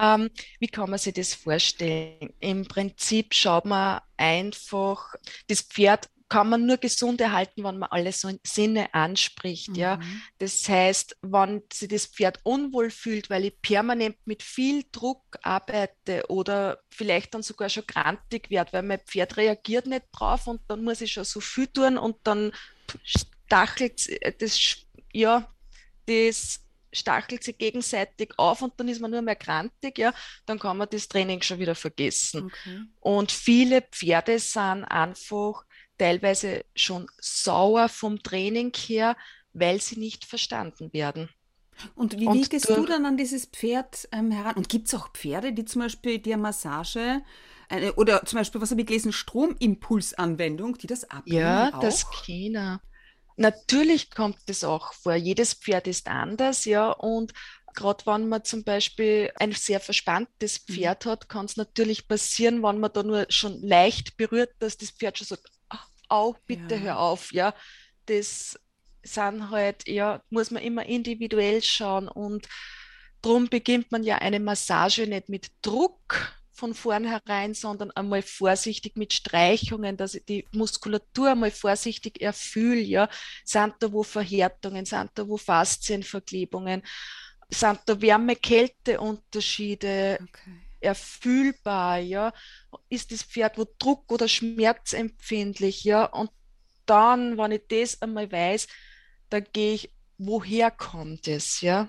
Ähm, 0.00 0.30
wie 0.60 0.68
kann 0.68 0.90
man 0.90 0.98
sich 0.98 1.14
das 1.14 1.34
vorstellen? 1.34 2.32
Im 2.40 2.66
Prinzip 2.66 3.34
schaut 3.34 3.64
man 3.64 4.00
einfach, 4.16 5.14
das 5.48 5.62
Pferd 5.62 6.08
kann 6.28 6.50
man 6.50 6.66
nur 6.66 6.76
gesund 6.76 7.20
erhalten, 7.20 7.64
wenn 7.64 7.78
man 7.78 7.90
alle 7.90 8.12
so 8.12 8.30
Sinne 8.46 8.92
anspricht. 8.92 9.70
Mhm. 9.70 9.74
Ja? 9.76 10.00
Das 10.38 10.68
heißt, 10.68 11.16
wenn 11.22 11.62
sich 11.72 11.88
das 11.88 12.06
Pferd 12.06 12.40
unwohl 12.42 12.90
fühlt, 12.90 13.30
weil 13.30 13.46
ich 13.46 13.60
permanent 13.62 14.16
mit 14.26 14.42
viel 14.42 14.84
Druck 14.92 15.22
arbeite 15.42 16.24
oder 16.28 16.80
vielleicht 16.90 17.34
dann 17.34 17.42
sogar 17.42 17.68
schon 17.70 17.86
grantig 17.86 18.50
werde, 18.50 18.74
weil 18.74 18.82
mein 18.82 19.00
Pferd 19.00 19.36
reagiert 19.36 19.86
nicht 19.86 20.04
drauf 20.12 20.46
und 20.46 20.60
dann 20.68 20.84
muss 20.84 21.00
ich 21.00 21.12
schon 21.12 21.24
so 21.24 21.40
viel 21.40 21.66
tun 21.66 21.96
und 21.96 22.16
dann 22.24 22.52
stachelt 23.04 24.08
das, 24.40 24.84
ja, 25.12 25.50
das 26.06 26.60
stachelt 26.92 27.44
sie 27.44 27.52
gegenseitig 27.54 28.32
auf 28.38 28.62
und 28.62 28.78
dann 28.78 28.88
ist 28.88 29.00
man 29.00 29.10
nur 29.10 29.22
mehr 29.22 29.36
krantig, 29.36 29.98
ja, 29.98 30.12
dann 30.46 30.58
kann 30.58 30.76
man 30.76 30.88
das 30.90 31.08
Training 31.08 31.42
schon 31.42 31.58
wieder 31.58 31.74
vergessen. 31.74 32.44
Okay. 32.44 32.80
Und 33.00 33.32
viele 33.32 33.82
Pferde 33.82 34.38
sind 34.38 34.84
einfach 34.84 35.64
teilweise 35.98 36.64
schon 36.74 37.06
sauer 37.20 37.88
vom 37.88 38.22
Training 38.22 38.72
her, 38.74 39.16
weil 39.52 39.80
sie 39.80 39.98
nicht 39.98 40.24
verstanden 40.24 40.92
werden. 40.92 41.28
Und 41.94 42.18
wie 42.18 42.26
und 42.26 42.50
gehst 42.50 42.68
du 42.76 42.86
dann 42.86 43.06
an 43.06 43.16
dieses 43.16 43.46
Pferd 43.46 44.08
ähm, 44.12 44.30
heran? 44.30 44.56
Und 44.56 44.68
gibt 44.68 44.88
es 44.88 44.94
auch 44.94 45.12
Pferde, 45.12 45.52
die 45.52 45.64
zum 45.64 45.82
Beispiel 45.82 46.18
die 46.18 46.36
Massage 46.36 47.22
eine, 47.68 47.92
oder 47.94 48.24
zum 48.24 48.38
Beispiel, 48.38 48.60
was 48.60 48.70
habe 48.70 48.80
ich 48.80 48.86
gelesen, 48.86 49.12
Stromimpulsanwendung, 49.12 50.76
die 50.78 50.86
das 50.86 51.08
abnehmen 51.10 51.68
Ja, 51.68 51.70
auch? 51.70 51.80
das 51.82 52.10
China. 52.10 52.80
Natürlich 53.38 54.10
kommt 54.10 54.36
das 54.46 54.64
auch 54.64 54.92
vor. 54.94 55.14
Jedes 55.14 55.54
Pferd 55.54 55.86
ist 55.86 56.08
anders, 56.08 56.64
ja, 56.64 56.90
und 56.90 57.32
gerade 57.72 58.04
wenn 58.06 58.28
man 58.28 58.42
zum 58.44 58.64
Beispiel 58.64 59.30
ein 59.36 59.52
sehr 59.52 59.78
verspanntes 59.78 60.64
mhm. 60.66 60.72
Pferd 60.74 61.06
hat, 61.06 61.28
kann 61.28 61.46
es 61.46 61.56
natürlich 61.56 62.08
passieren, 62.08 62.64
wenn 62.64 62.80
man 62.80 62.92
da 62.92 63.04
nur 63.04 63.26
schon 63.28 63.62
leicht 63.62 64.16
berührt, 64.16 64.50
dass 64.58 64.76
das 64.76 64.90
Pferd 64.90 65.18
schon 65.18 65.28
sagt, 65.28 65.46
au, 66.08 66.34
bitte 66.46 66.74
ja. 66.74 66.80
hör 66.80 66.98
auf, 66.98 67.32
ja. 67.32 67.54
Das 68.06 68.58
sind 69.04 69.50
halt, 69.50 69.86
ja, 69.86 70.20
muss 70.30 70.50
man 70.50 70.64
immer 70.64 70.84
individuell 70.86 71.62
schauen 71.62 72.08
und 72.08 72.48
darum 73.22 73.48
beginnt 73.48 73.92
man 73.92 74.02
ja 74.02 74.18
eine 74.18 74.40
Massage 74.40 75.06
nicht 75.06 75.28
mit 75.28 75.52
Druck, 75.62 76.37
von 76.58 76.74
vornherein, 76.74 77.54
sondern 77.54 77.92
einmal 77.92 78.22
vorsichtig 78.22 78.96
mit 78.96 79.12
Streichungen, 79.12 79.96
dass 79.96 80.14
ich 80.14 80.24
die 80.24 80.44
Muskulatur 80.50 81.30
einmal 81.30 81.52
vorsichtig 81.52 82.20
erfühle. 82.20 82.80
Ja. 82.80 83.08
Sind 83.44 83.74
da 83.78 83.92
wo 83.92 84.02
Verhärtungen, 84.02 84.84
sind 84.84 85.12
da 85.14 85.28
wo 85.28 85.36
Faszienverklebungen, 85.36 86.82
sind 87.48 87.78
da 87.86 88.00
Wärme-Kälte-Unterschiede 88.00 90.18
okay. 90.20 90.60
erfühlbar, 90.80 91.98
ja. 91.98 92.32
Ist 92.88 93.12
das 93.12 93.22
Pferd 93.22 93.56
wo 93.56 93.64
Druck 93.78 94.10
oder 94.10 94.26
schmerzempfindlich, 94.26 95.84
ja. 95.84 96.06
Und 96.06 96.32
dann, 96.86 97.38
wenn 97.38 97.52
ich 97.52 97.62
das 97.68 98.02
einmal 98.02 98.32
weiß, 98.32 98.66
dann 99.30 99.46
gehe 99.52 99.74
ich, 99.74 99.92
woher 100.18 100.72
kommt 100.72 101.28
es, 101.28 101.60
ja? 101.60 101.88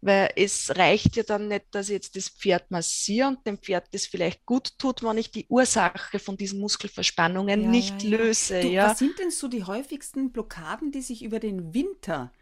Weil 0.00 0.30
es 0.36 0.76
reicht 0.76 1.16
ja 1.16 1.22
dann 1.22 1.48
nicht, 1.48 1.66
dass 1.72 1.88
ich 1.88 1.94
jetzt 1.94 2.16
das 2.16 2.28
Pferd 2.28 2.70
massiere 2.70 3.28
und 3.28 3.46
dem 3.46 3.58
Pferd 3.58 3.88
das 3.92 4.06
vielleicht 4.06 4.44
gut 4.44 4.78
tut, 4.78 5.02
wenn 5.02 5.18
ich 5.18 5.30
die 5.30 5.46
Ursache 5.48 6.18
von 6.18 6.36
diesen 6.36 6.60
Muskelverspannungen 6.60 7.62
ja, 7.62 7.68
nicht 7.68 8.02
ja, 8.02 8.10
ja. 8.10 8.16
löse. 8.18 8.60
Du, 8.60 8.76
was 8.76 8.98
sind 8.98 9.18
denn 9.18 9.30
so 9.30 9.48
die 9.48 9.64
häufigsten 9.64 10.32
Blockaden, 10.32 10.92
die 10.92 11.02
sich 11.02 11.22
über 11.22 11.40
den 11.40 11.74
Winter 11.74 12.32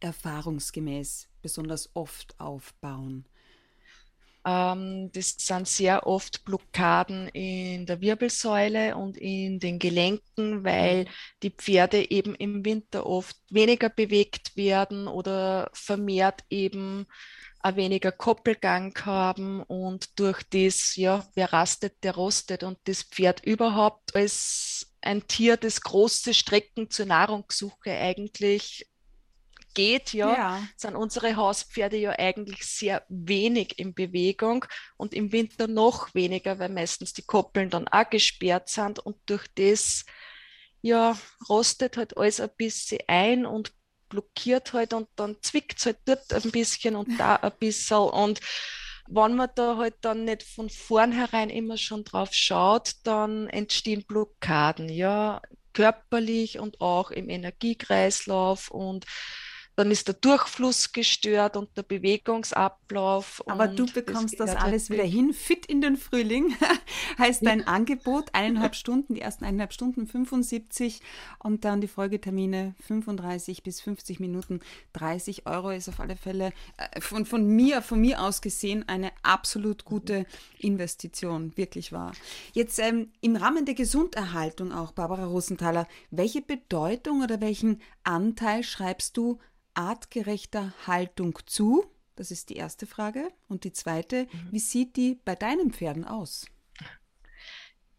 erfahrungsgemäß 0.00 1.28
besonders 1.42 1.90
oft 1.94 2.38
aufbauen? 2.38 3.26
Ähm, 4.44 5.10
das 5.12 5.36
sind 5.38 5.68
sehr 5.68 6.06
oft 6.06 6.44
Blockaden 6.44 7.28
in 7.28 7.86
der 7.86 8.00
Wirbelsäule 8.00 8.96
und 8.96 9.16
in 9.16 9.60
den 9.60 9.78
Gelenken, 9.78 10.64
weil 10.64 11.06
die 11.42 11.50
Pferde 11.50 12.10
eben 12.10 12.34
im 12.34 12.64
Winter 12.64 13.06
oft 13.06 13.36
weniger 13.50 13.90
bewegt 13.90 14.56
werden 14.56 15.08
oder 15.08 15.70
vermehrt 15.74 16.42
eben 16.48 17.06
ein 17.62 17.76
weniger 17.76 18.12
Koppelgang 18.12 18.94
haben 19.04 19.62
und 19.62 20.18
durch 20.18 20.42
das, 20.44 20.96
ja, 20.96 21.26
wer 21.34 21.52
rastet, 21.52 22.02
der 22.02 22.14
rostet. 22.14 22.62
Und 22.62 22.78
das 22.84 23.02
Pferd 23.02 23.44
überhaupt 23.44 24.16
als 24.16 24.94
ein 25.02 25.26
Tier, 25.26 25.56
das 25.56 25.82
große 25.82 26.32
Strecken 26.32 26.90
zur 26.90 27.06
Nahrungssuche 27.06 27.90
eigentlich 27.90 28.86
geht, 29.74 30.12
ja, 30.12 30.34
ja, 30.34 30.62
sind 30.76 30.96
unsere 30.96 31.36
Hauspferde 31.36 31.96
ja 31.96 32.10
eigentlich 32.10 32.64
sehr 32.64 33.04
wenig 33.08 33.78
in 33.78 33.94
Bewegung 33.94 34.64
und 34.96 35.14
im 35.14 35.32
Winter 35.32 35.66
noch 35.66 36.14
weniger, 36.14 36.58
weil 36.58 36.70
meistens 36.70 37.12
die 37.12 37.22
Koppeln 37.22 37.70
dann 37.70 37.88
auch 37.88 38.08
gesperrt 38.08 38.68
sind 38.68 38.98
und 38.98 39.16
durch 39.26 39.46
das 39.54 40.04
ja 40.82 41.16
rostet 41.48 41.96
halt 41.96 42.16
alles 42.16 42.40
ein 42.40 42.50
bisschen 42.56 43.00
ein 43.06 43.46
und 43.46 43.72
blockiert 44.08 44.72
halt 44.72 44.92
und 44.92 45.08
dann 45.16 45.36
zwickt 45.42 45.78
es 45.78 45.86
halt 45.86 45.98
dort 46.04 46.32
ein 46.32 46.50
bisschen 46.50 46.96
und 46.96 47.18
da 47.18 47.36
ein 47.36 47.52
bisschen 47.58 47.98
und 47.98 48.40
wenn 49.10 49.34
man 49.34 49.50
da 49.56 49.76
halt 49.76 49.96
dann 50.02 50.24
nicht 50.24 50.44
von 50.44 50.70
vornherein 50.70 51.50
immer 51.50 51.76
schon 51.76 52.04
drauf 52.04 52.32
schaut, 52.32 52.92
dann 53.02 53.48
entstehen 53.48 54.04
Blockaden, 54.06 54.88
ja, 54.88 55.42
körperlich 55.72 56.58
und 56.58 56.80
auch 56.80 57.10
im 57.10 57.28
Energiekreislauf 57.28 58.70
und 58.70 59.06
dann 59.76 59.90
ist 59.90 60.08
der 60.08 60.14
Durchfluss 60.14 60.92
gestört 60.92 61.56
und 61.56 61.74
der 61.76 61.82
Bewegungsablauf. 61.82 63.42
Aber 63.46 63.68
du 63.68 63.86
bekommst 63.86 64.38
das, 64.38 64.52
das 64.52 64.62
alles 64.62 64.90
wieder 64.90 65.04
hin. 65.04 65.32
Fit 65.32 65.66
in 65.66 65.80
den 65.80 65.96
Frühling 65.96 66.54
heißt 67.18 67.46
dein 67.46 67.60
ja. 67.60 67.66
Angebot. 67.66 68.34
Eineinhalb 68.34 68.74
Stunden, 68.74 69.14
die 69.14 69.20
ersten 69.20 69.44
eineinhalb 69.44 69.72
Stunden 69.72 70.06
75 70.06 71.00
und 71.38 71.64
dann 71.64 71.80
die 71.80 71.88
Folgetermine 71.88 72.74
35 72.86 73.62
bis 73.62 73.80
50 73.80 74.20
Minuten. 74.20 74.60
30 74.92 75.46
Euro 75.46 75.70
ist 75.70 75.88
auf 75.88 76.00
alle 76.00 76.16
Fälle 76.16 76.52
äh, 76.76 77.00
von, 77.00 77.24
von, 77.24 77.46
mir, 77.46 77.80
von 77.80 78.00
mir 78.00 78.20
aus 78.22 78.42
gesehen 78.42 78.86
eine 78.88 79.12
absolut 79.22 79.84
gute 79.84 80.26
Investition, 80.58 81.56
wirklich 81.56 81.92
wahr. 81.92 82.12
Jetzt 82.52 82.78
ähm, 82.78 83.12
im 83.20 83.36
Rahmen 83.36 83.64
der 83.64 83.74
Gesunderhaltung 83.74 84.72
auch, 84.72 84.92
Barbara 84.92 85.24
Rosenthaler, 85.24 85.86
welche 86.10 86.42
Bedeutung 86.42 87.22
oder 87.22 87.40
welchen 87.40 87.80
Anteil 88.04 88.62
schreibst 88.62 89.16
du 89.16 89.38
artgerechter 89.80 90.72
Haltung 90.86 91.38
zu? 91.46 91.84
Das 92.16 92.30
ist 92.30 92.50
die 92.50 92.56
erste 92.56 92.86
Frage. 92.86 93.32
Und 93.48 93.64
die 93.64 93.72
zweite, 93.72 94.24
mhm. 94.24 94.48
wie 94.52 94.58
sieht 94.58 94.96
die 94.96 95.14
bei 95.24 95.34
deinen 95.34 95.72
Pferden 95.72 96.04
aus? 96.04 96.46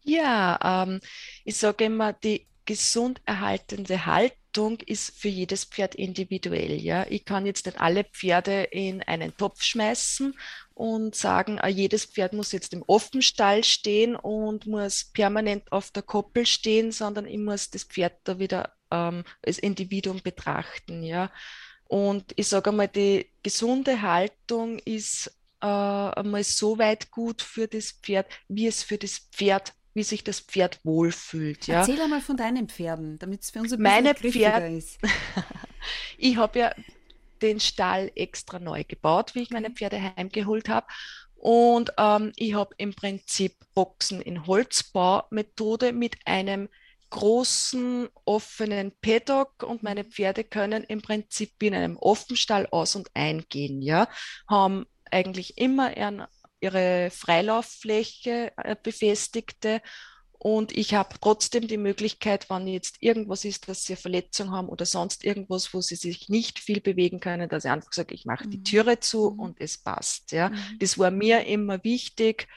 Ja, 0.04 0.84
ähm, 0.84 1.00
ich 1.44 1.56
sage 1.56 1.84
immer, 1.84 2.12
die 2.12 2.46
gesund 2.64 3.20
erhaltende 3.24 4.06
Haltung 4.06 4.80
ist 4.80 5.18
für 5.18 5.28
jedes 5.28 5.64
Pferd 5.64 5.94
individuell. 5.94 6.80
Ja, 6.80 7.06
ich 7.08 7.24
kann 7.24 7.46
jetzt 7.46 7.66
nicht 7.66 7.80
alle 7.80 8.04
Pferde 8.04 8.62
in 8.64 9.02
einen 9.02 9.36
Topf 9.36 9.62
schmeißen 9.62 10.34
und 10.74 11.14
sagen, 11.14 11.58
ah, 11.58 11.68
jedes 11.68 12.04
Pferd 12.04 12.32
muss 12.32 12.52
jetzt 12.52 12.72
im 12.72 12.82
Offenstall 12.86 13.64
stehen 13.64 14.14
und 14.14 14.66
muss 14.66 15.04
permanent 15.12 15.70
auf 15.72 15.90
der 15.90 16.02
Koppel 16.02 16.46
stehen, 16.46 16.92
sondern 16.92 17.26
ich 17.26 17.38
muss 17.38 17.70
das 17.70 17.84
Pferd 17.84 18.18
da 18.24 18.38
wieder 18.38 18.72
ähm, 18.90 19.24
als 19.44 19.58
Individuum 19.58 20.20
betrachten. 20.22 21.02
Ja, 21.02 21.30
und 21.92 22.32
ich 22.36 22.48
sage 22.48 22.70
einmal, 22.70 22.88
die 22.88 23.26
gesunde 23.42 24.00
Haltung 24.00 24.78
ist 24.78 25.26
äh, 25.60 25.66
einmal 25.66 26.42
so 26.42 26.78
weit 26.78 27.10
gut 27.10 27.42
für 27.42 27.68
das 27.68 27.92
Pferd, 27.92 28.26
wie 28.48 28.66
es 28.66 28.82
für 28.82 28.96
das 28.96 29.18
Pferd, 29.30 29.74
wie 29.92 30.02
sich 30.02 30.24
das 30.24 30.40
Pferd 30.40 30.80
wohlfühlt. 30.84 31.66
Ja. 31.66 31.80
Erzähl 31.80 32.00
einmal 32.00 32.22
von 32.22 32.38
deinen 32.38 32.70
Pferden, 32.70 33.18
damit 33.18 33.42
es 33.42 33.50
für 33.50 33.58
uns 33.58 33.74
ein 33.74 33.82
Meine 33.82 34.14
Pferde, 34.14 34.74
ist. 34.74 35.00
ich 36.16 36.38
habe 36.38 36.60
ja 36.60 36.74
den 37.42 37.60
Stall 37.60 38.10
extra 38.14 38.58
neu 38.58 38.84
gebaut, 38.84 39.34
wie 39.34 39.42
ich 39.42 39.50
meine 39.50 39.70
Pferde 39.70 40.16
heimgeholt 40.16 40.70
habe. 40.70 40.86
Und 41.34 41.92
ähm, 41.98 42.32
ich 42.36 42.54
habe 42.54 42.74
im 42.78 42.94
Prinzip 42.94 43.54
Boxen 43.74 44.22
in 44.22 44.46
Holzbaumethode 44.46 45.92
mit 45.92 46.16
einem 46.24 46.70
großen 47.12 48.08
offenen 48.24 48.92
Paddock 49.00 49.62
und 49.62 49.82
meine 49.82 50.04
Pferde 50.04 50.44
können 50.44 50.82
im 50.84 51.02
Prinzip 51.02 51.62
in 51.62 51.74
einem 51.74 51.98
Offenstall 51.98 52.66
aus- 52.70 52.96
und 52.96 53.10
eingehen, 53.14 53.82
ja, 53.82 54.08
haben 54.48 54.86
eigentlich 55.10 55.58
immer 55.58 55.92
ihre 56.60 57.10
Freilauffläche 57.10 58.52
äh, 58.56 58.76
befestigte 58.82 59.82
und 60.44 60.76
ich 60.76 60.94
habe 60.94 61.14
trotzdem 61.20 61.68
die 61.68 61.76
Möglichkeit, 61.76 62.50
wenn 62.50 62.66
jetzt 62.66 62.96
irgendwas 63.00 63.44
ist, 63.44 63.68
dass 63.68 63.84
sie 63.84 63.92
eine 63.92 64.00
Verletzung 64.00 64.50
haben 64.50 64.68
oder 64.68 64.86
sonst 64.86 65.22
irgendwas, 65.22 65.72
wo 65.72 65.80
sie 65.80 65.94
sich 65.94 66.28
nicht 66.30 66.58
viel 66.58 66.80
bewegen 66.80 67.20
können, 67.20 67.48
dass 67.48 67.64
ich 67.64 67.70
einfach 67.70 67.92
sage, 67.92 68.12
ich 68.12 68.24
mache 68.24 68.46
mhm. 68.46 68.50
die 68.50 68.62
Türe 68.64 68.98
zu 68.98 69.30
mhm. 69.30 69.38
und 69.38 69.60
es 69.60 69.78
passt. 69.78 70.32
Ja. 70.32 70.48
Mhm. 70.48 70.78
Das 70.80 70.98
war 70.98 71.12
mir 71.12 71.46
immer 71.46 71.84
wichtig, 71.84 72.48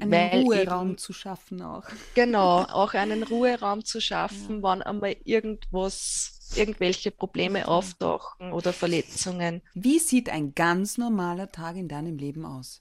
einen 0.00 0.44
Ruheraum 0.44 0.88
eben, 0.90 0.98
zu 0.98 1.12
schaffen 1.12 1.62
auch. 1.62 1.84
Genau, 2.14 2.62
auch 2.68 2.94
einen 2.94 3.22
Ruheraum 3.22 3.84
zu 3.84 4.00
schaffen, 4.00 4.56
ja. 4.56 4.62
wann 4.62 4.82
einmal 4.82 5.16
irgendwas, 5.24 6.52
irgendwelche 6.56 7.10
Probleme 7.10 7.68
auftauchen 7.68 8.52
oder 8.52 8.72
Verletzungen. 8.72 9.62
Wie 9.74 9.98
sieht 9.98 10.28
ein 10.28 10.54
ganz 10.54 10.98
normaler 10.98 11.50
Tag 11.50 11.76
in 11.76 11.88
deinem 11.88 12.16
Leben 12.16 12.44
aus? 12.44 12.80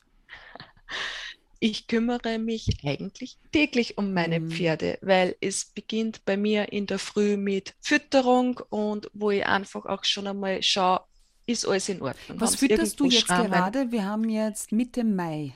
Ich 1.60 1.88
kümmere 1.88 2.38
mich 2.38 2.77
eigentlich 2.86 3.38
täglich 3.51 3.97
um 3.97 4.13
meine 4.13 4.39
mhm. 4.39 4.51
Pferde, 4.51 4.99
weil 5.01 5.36
es 5.41 5.65
beginnt 5.65 6.23
bei 6.23 6.38
mir 6.38 6.71
in 6.71 6.86
der 6.86 6.99
Früh 6.99 7.36
mit 7.36 7.73
Fütterung 7.80 8.60
und 8.69 9.10
wo 9.13 9.32
ich 9.32 9.45
einfach 9.45 9.86
auch 9.86 10.03
schon 10.03 10.27
einmal 10.27 10.62
schaue, 10.62 11.01
ist 11.47 11.65
alles 11.65 11.89
in 11.89 12.01
Ordnung. 12.01 12.39
Was 12.39 12.56
fütterst 12.56 12.99
du 12.99 13.06
jetzt 13.06 13.27
Schrammen? 13.27 13.51
gerade? 13.51 13.91
Wir 13.91 14.06
haben 14.06 14.30
jetzt 14.30 14.71
Mitte 14.71 15.03
Mai. 15.03 15.56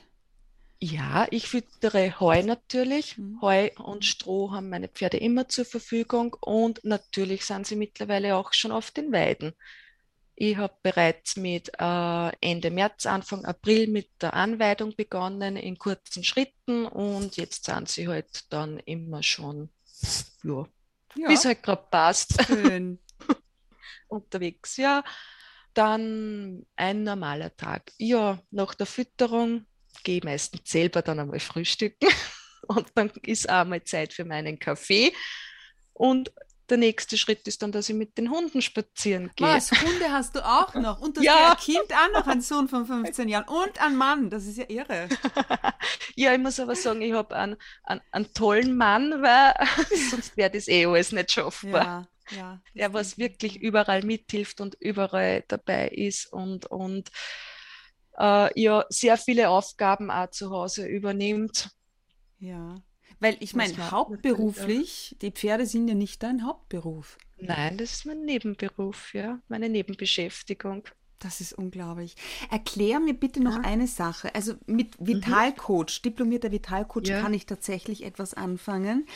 Ja, 0.84 1.28
ich 1.30 1.46
füttere 1.46 2.18
Heu 2.18 2.42
natürlich. 2.42 3.16
Mhm. 3.16 3.40
Heu 3.40 3.70
und 3.78 4.04
Stroh 4.04 4.50
haben 4.50 4.68
meine 4.68 4.88
Pferde 4.88 5.16
immer 5.16 5.48
zur 5.48 5.64
Verfügung 5.64 6.34
und 6.40 6.84
natürlich 6.84 7.44
sind 7.44 7.68
sie 7.68 7.76
mittlerweile 7.76 8.34
auch 8.34 8.52
schon 8.52 8.72
auf 8.72 8.90
den 8.90 9.12
Weiden. 9.12 9.52
Ich 10.34 10.56
habe 10.56 10.74
bereits 10.82 11.36
mit 11.36 11.70
äh, 11.78 12.32
Ende 12.40 12.72
März, 12.72 13.06
Anfang 13.06 13.44
April 13.44 13.86
mit 13.86 14.10
der 14.20 14.34
Anweidung 14.34 14.96
begonnen 14.96 15.54
in 15.54 15.78
kurzen 15.78 16.24
Schritten 16.24 16.86
und 16.86 17.36
jetzt 17.36 17.66
sind 17.66 17.88
sie 17.88 18.08
halt 18.08 18.52
dann 18.52 18.80
immer 18.80 19.22
schon, 19.22 19.70
ja, 20.42 20.66
ja. 21.14 21.28
wie 21.28 21.34
es 21.34 21.44
halt 21.44 21.62
gerade 21.62 21.86
passt. 21.92 22.44
Schön. 22.44 22.98
unterwegs. 24.08 24.78
Ja, 24.78 25.04
dann 25.74 26.66
ein 26.74 27.04
normaler 27.04 27.56
Tag. 27.56 27.92
Ja, 27.98 28.42
nach 28.50 28.74
der 28.74 28.86
Fütterung 28.86 29.66
gehe 30.02 30.20
meistens 30.24 30.62
selber 30.64 31.02
dann 31.02 31.20
einmal 31.20 31.40
frühstücken 31.40 32.08
und 32.68 32.86
dann 32.94 33.10
ist 33.22 33.48
auch 33.48 33.64
mal 33.64 33.82
Zeit 33.84 34.12
für 34.12 34.24
meinen 34.24 34.58
Kaffee. 34.58 35.12
Und 35.92 36.32
der 36.72 36.78
nächste 36.78 37.18
Schritt 37.18 37.46
ist 37.46 37.62
dann, 37.62 37.70
dass 37.70 37.88
ich 37.88 37.94
mit 37.94 38.16
den 38.16 38.30
Hunden 38.30 38.62
spazieren 38.62 39.30
gehe. 39.36 39.46
Was? 39.46 39.70
Hunde 39.70 40.10
hast 40.10 40.34
du 40.34 40.44
auch 40.44 40.74
noch? 40.74 41.00
Und 41.00 41.18
das 41.18 41.24
ja. 41.26 41.50
ein 41.50 41.56
Kind 41.58 41.92
auch 41.92 42.12
noch, 42.18 42.26
ein 42.26 42.40
Sohn 42.40 42.66
von 42.66 42.86
15 42.86 43.28
Jahren 43.28 43.46
und 43.46 43.80
ein 43.80 43.94
Mann. 43.94 44.30
Das 44.30 44.46
ist 44.46 44.56
ja 44.56 44.64
irre. 44.68 45.08
ja, 46.16 46.32
ich 46.32 46.38
muss 46.38 46.58
aber 46.58 46.74
sagen, 46.74 47.02
ich 47.02 47.12
habe 47.12 47.36
einen, 47.36 47.56
einen, 47.84 48.00
einen, 48.10 48.32
tollen 48.32 48.74
Mann, 48.74 49.22
weil 49.22 49.54
sonst 50.10 50.36
wäre 50.36 50.50
das 50.50 50.66
eh 50.68 50.86
alles 50.86 51.12
nicht 51.12 51.32
schaffbar. 51.32 52.08
Ja, 52.30 52.36
ja, 52.36 52.60
der 52.74 52.94
was 52.94 53.18
wirklich 53.18 53.60
überall 53.60 54.02
mithilft 54.02 54.60
und 54.62 54.74
überall 54.80 55.44
dabei 55.48 55.88
ist 55.88 56.32
und, 56.32 56.66
und 56.66 57.10
äh, 58.18 58.60
ja 58.60 58.84
sehr 58.88 59.16
viele 59.16 59.48
Aufgaben 59.48 60.10
auch 60.10 60.30
zu 60.30 60.50
Hause 60.50 60.86
übernimmt. 60.86 61.70
Ja, 62.38 62.74
weil 63.22 63.36
ich 63.38 63.54
meine, 63.54 63.90
hauptberuflich, 63.92 65.16
die 65.22 65.30
Pferde 65.30 65.64
sind 65.64 65.86
ja 65.86 65.94
nicht 65.94 66.24
dein 66.24 66.44
Hauptberuf. 66.44 67.18
Nein, 67.38 67.78
das 67.78 67.92
ist 67.92 68.06
mein 68.06 68.24
Nebenberuf, 68.24 69.14
ja, 69.14 69.38
meine 69.48 69.68
Nebenbeschäftigung. 69.68 70.84
Das 71.20 71.40
ist 71.40 71.52
unglaublich. 71.52 72.16
Erklär 72.50 72.98
mir 72.98 73.14
bitte 73.14 73.40
noch 73.40 73.54
ja. 73.54 73.60
eine 73.62 73.86
Sache. 73.86 74.34
Also 74.34 74.54
mit 74.66 75.00
mhm. 75.00 75.06
Vitalcoach, 75.06 76.00
mhm. 76.00 76.02
diplomierter 76.04 76.50
Vitalcoach, 76.50 77.08
ja. 77.08 77.20
kann 77.20 77.32
ich 77.32 77.46
tatsächlich 77.46 78.02
etwas 78.02 78.34
anfangen. 78.34 79.06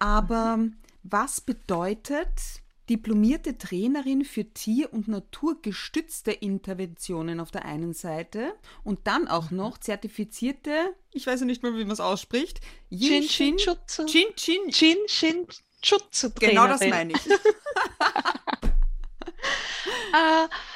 Aber 0.00 0.56
mhm. 0.56 0.76
was 1.04 1.40
bedeutet 1.40 2.63
diplomierte 2.90 3.56
Trainerin 3.56 4.24
für 4.24 4.44
tier- 4.44 4.92
und 4.92 5.08
naturgestützte 5.08 6.32
Interventionen 6.32 7.40
auf 7.40 7.50
der 7.50 7.64
einen 7.64 7.94
Seite 7.94 8.54
und 8.82 9.06
dann 9.06 9.28
auch 9.28 9.50
mhm. 9.50 9.58
noch 9.58 9.78
zertifizierte, 9.78 10.94
ich 11.12 11.26
weiß 11.26 11.40
ja 11.40 11.46
nicht 11.46 11.62
mehr, 11.62 11.74
wie 11.74 11.84
man 11.84 11.92
es 11.92 12.00
ausspricht, 12.00 12.60
Yin 12.90 13.22
Shin 13.22 13.58
Jutsu. 13.58 14.06
Shin 14.08 14.26
Genau 16.40 16.66
das 16.66 16.80
meine 16.80 17.12
ich. 17.12 17.26
uh, 17.26 17.32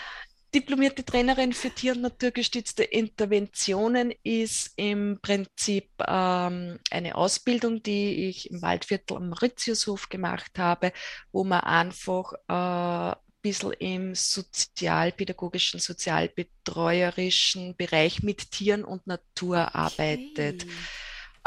diplomierte 0.54 1.04
Trainerin 1.04 1.52
für 1.52 1.70
tier- 1.70 1.92
und 1.94 2.02
naturgestützte 2.02 2.82
Interventionen 2.82 4.12
ist 4.22 4.72
im 4.76 5.18
Prinzip 5.20 5.90
ähm, 6.06 6.78
eine 6.90 7.14
Ausbildung, 7.14 7.82
die 7.82 8.28
ich 8.28 8.50
im 8.50 8.62
Waldviertel 8.62 9.16
am 9.18 9.28
Mauritiushof 9.30 10.08
gemacht 10.08 10.58
habe, 10.58 10.92
wo 11.32 11.44
man 11.44 11.60
einfach 11.60 12.32
äh, 12.48 12.52
ein 12.52 13.16
bisschen 13.42 13.72
im 13.74 14.14
sozialpädagogischen, 14.14 15.80
sozialbetreuerischen 15.80 17.76
Bereich 17.76 18.22
mit 18.22 18.50
Tieren 18.50 18.84
und 18.84 19.06
Natur 19.06 19.74
arbeitet. 19.74 20.66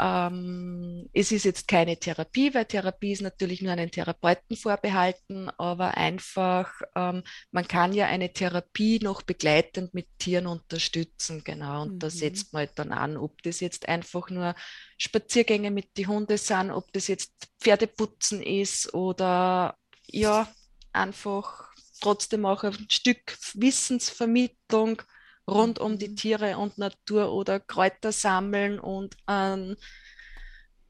Ähm, 0.00 1.08
es 1.12 1.32
ist 1.32 1.44
jetzt 1.44 1.68
keine 1.68 1.96
Therapie, 1.96 2.54
weil 2.54 2.64
Therapie 2.64 3.12
ist 3.12 3.22
natürlich 3.22 3.62
nur 3.62 3.72
einen 3.72 3.90
Therapeuten 3.90 4.56
vorbehalten, 4.56 5.50
aber 5.58 5.96
einfach, 5.96 6.72
ähm, 6.96 7.22
man 7.50 7.68
kann 7.68 7.92
ja 7.92 8.06
eine 8.06 8.32
Therapie 8.32 8.98
noch 9.02 9.22
begleitend 9.22 9.94
mit 9.94 10.08
Tieren 10.18 10.46
unterstützen, 10.46 11.42
genau. 11.44 11.82
Und 11.82 11.94
mhm. 11.94 11.98
da 11.98 12.10
setzt 12.10 12.52
man 12.52 12.60
halt 12.60 12.78
dann 12.78 12.92
an, 12.92 13.16
ob 13.16 13.42
das 13.42 13.60
jetzt 13.60 13.88
einfach 13.88 14.30
nur 14.30 14.54
Spaziergänge 14.98 15.70
mit 15.70 15.96
den 15.96 16.08
Hunden 16.08 16.38
sind, 16.38 16.70
ob 16.70 16.92
das 16.92 17.08
jetzt 17.08 17.32
Pferdeputzen 17.60 18.42
ist 18.42 18.94
oder 18.94 19.76
ja, 20.06 20.48
einfach 20.92 21.70
trotzdem 22.00 22.44
auch 22.44 22.64
ein 22.64 22.86
Stück 22.90 23.36
Wissensvermittlung 23.54 25.02
rund 25.48 25.78
um 25.78 25.98
die 25.98 26.08
mhm. 26.08 26.16
Tiere 26.16 26.58
und 26.58 26.78
Natur 26.78 27.32
oder 27.32 27.60
Kräuter 27.60 28.12
sammeln 28.12 28.78
und, 28.78 29.16
ähm, 29.28 29.76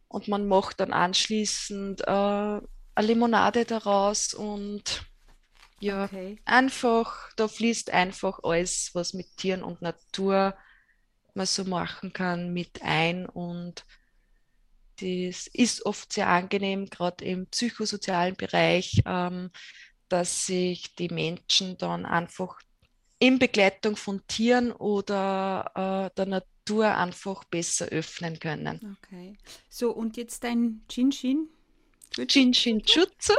und 0.09 0.29
man 0.29 0.47
macht 0.47 0.81
dann 0.81 0.93
anschließend 0.93 2.03
äh, 2.03 2.11
eine 2.11 3.07
Limonade 3.07 3.65
daraus 3.65 4.35
und 4.35 5.05
ja, 5.81 6.05
okay. 6.05 6.39
einfach, 6.45 7.33
da 7.37 7.49
fließt 7.49 7.91
einfach 7.91 8.41
alles, 8.43 8.91
was 8.93 9.15
mit 9.15 9.37
Tieren 9.37 9.63
und 9.63 9.83
Natur 9.83 10.55
man 11.35 11.47
so 11.47 11.65
machen 11.65 12.13
kann, 12.13 12.53
mit 12.53 12.83
ein 12.83 13.27
und 13.27 13.85
das 15.01 15.49
ist 15.49 15.85
oft 15.87 16.13
sehr 16.13 16.29
angenehm, 16.29 16.87
gerade 16.87 17.25
im 17.25 17.47
psychosozialen 17.47 18.37
Bereich, 18.37 19.03
ähm, 19.07 19.51
dass 20.09 20.47
sich 20.47 20.95
die 20.95 21.09
Menschen 21.09 21.79
dann 21.79 22.07
einfach 22.07 22.61
in 23.23 23.39
Begleitung 23.39 23.95
von 23.95 24.21
Tieren 24.27 24.73
oder 24.73 26.11
äh, 26.11 26.17
der 26.17 26.27
Natur 26.27 26.89
einfach 26.97 27.45
besser 27.45 27.87
öffnen 27.87 28.41
können. 28.41 28.97
Okay. 28.99 29.39
So, 29.69 29.93
und 29.93 30.17
jetzt 30.17 30.43
dein 30.43 30.83
Jinshin? 30.91 31.49
Jinshin 32.29 32.83
Jutsu 32.85 33.33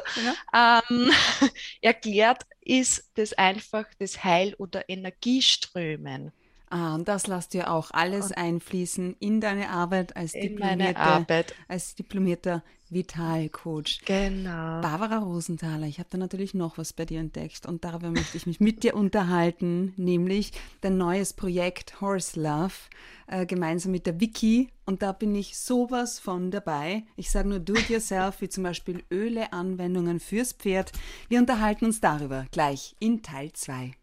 ähm, 0.53 1.11
erklärt 1.81 2.43
ist 2.61 3.11
das 3.15 3.33
einfach 3.33 3.85
das 3.99 4.23
Heil- 4.23 4.55
oder 4.55 4.87
Energieströmen. 4.87 6.31
Ah, 6.69 6.95
und 6.95 7.09
das 7.09 7.27
lässt 7.27 7.53
du 7.53 7.69
auch 7.69 7.91
alles 7.91 8.31
einfließen 8.31 9.17
in 9.19 9.41
deine 9.41 9.69
Arbeit 9.69 10.15
als, 10.15 10.31
diplomierte, 10.31 10.97
Arbeit. 10.97 11.53
als 11.67 11.93
diplomierter 11.93 12.63
Vitalcoach. 12.93 14.01
Genau. 14.05 14.81
Barbara 14.81 15.19
Rosenthaler, 15.19 15.87
ich 15.87 15.99
habe 15.99 16.09
da 16.11 16.17
natürlich 16.17 16.53
noch 16.53 16.77
was 16.77 16.93
bei 16.93 17.05
dir 17.05 17.19
entdeckt 17.19 17.65
und 17.65 17.83
darüber 17.83 18.11
möchte 18.11 18.37
ich 18.37 18.45
mich 18.45 18.59
mit 18.59 18.83
dir 18.83 18.95
unterhalten, 18.95 19.93
nämlich 19.97 20.51
dein 20.81 20.97
neues 20.97 21.33
Projekt 21.33 22.01
Horse 22.01 22.39
Love 22.39 22.73
äh, 23.27 23.45
gemeinsam 23.45 23.91
mit 23.91 24.05
der 24.05 24.19
Vicky 24.19 24.69
und 24.85 25.01
da 25.01 25.11
bin 25.11 25.33
ich 25.35 25.57
sowas 25.57 26.19
von 26.19 26.51
dabei. 26.51 27.03
Ich 27.15 27.31
sage 27.31 27.49
nur 27.49 27.59
Do-it-yourself, 27.59 28.41
wie 28.41 28.49
zum 28.49 28.63
Beispiel 28.63 29.03
Öle-Anwendungen 29.11 30.19
fürs 30.19 30.53
Pferd. 30.53 30.91
Wir 31.29 31.39
unterhalten 31.39 31.85
uns 31.85 32.01
darüber 32.01 32.45
gleich 32.51 32.95
in 32.99 33.21
Teil 33.21 33.53
2. 33.53 33.93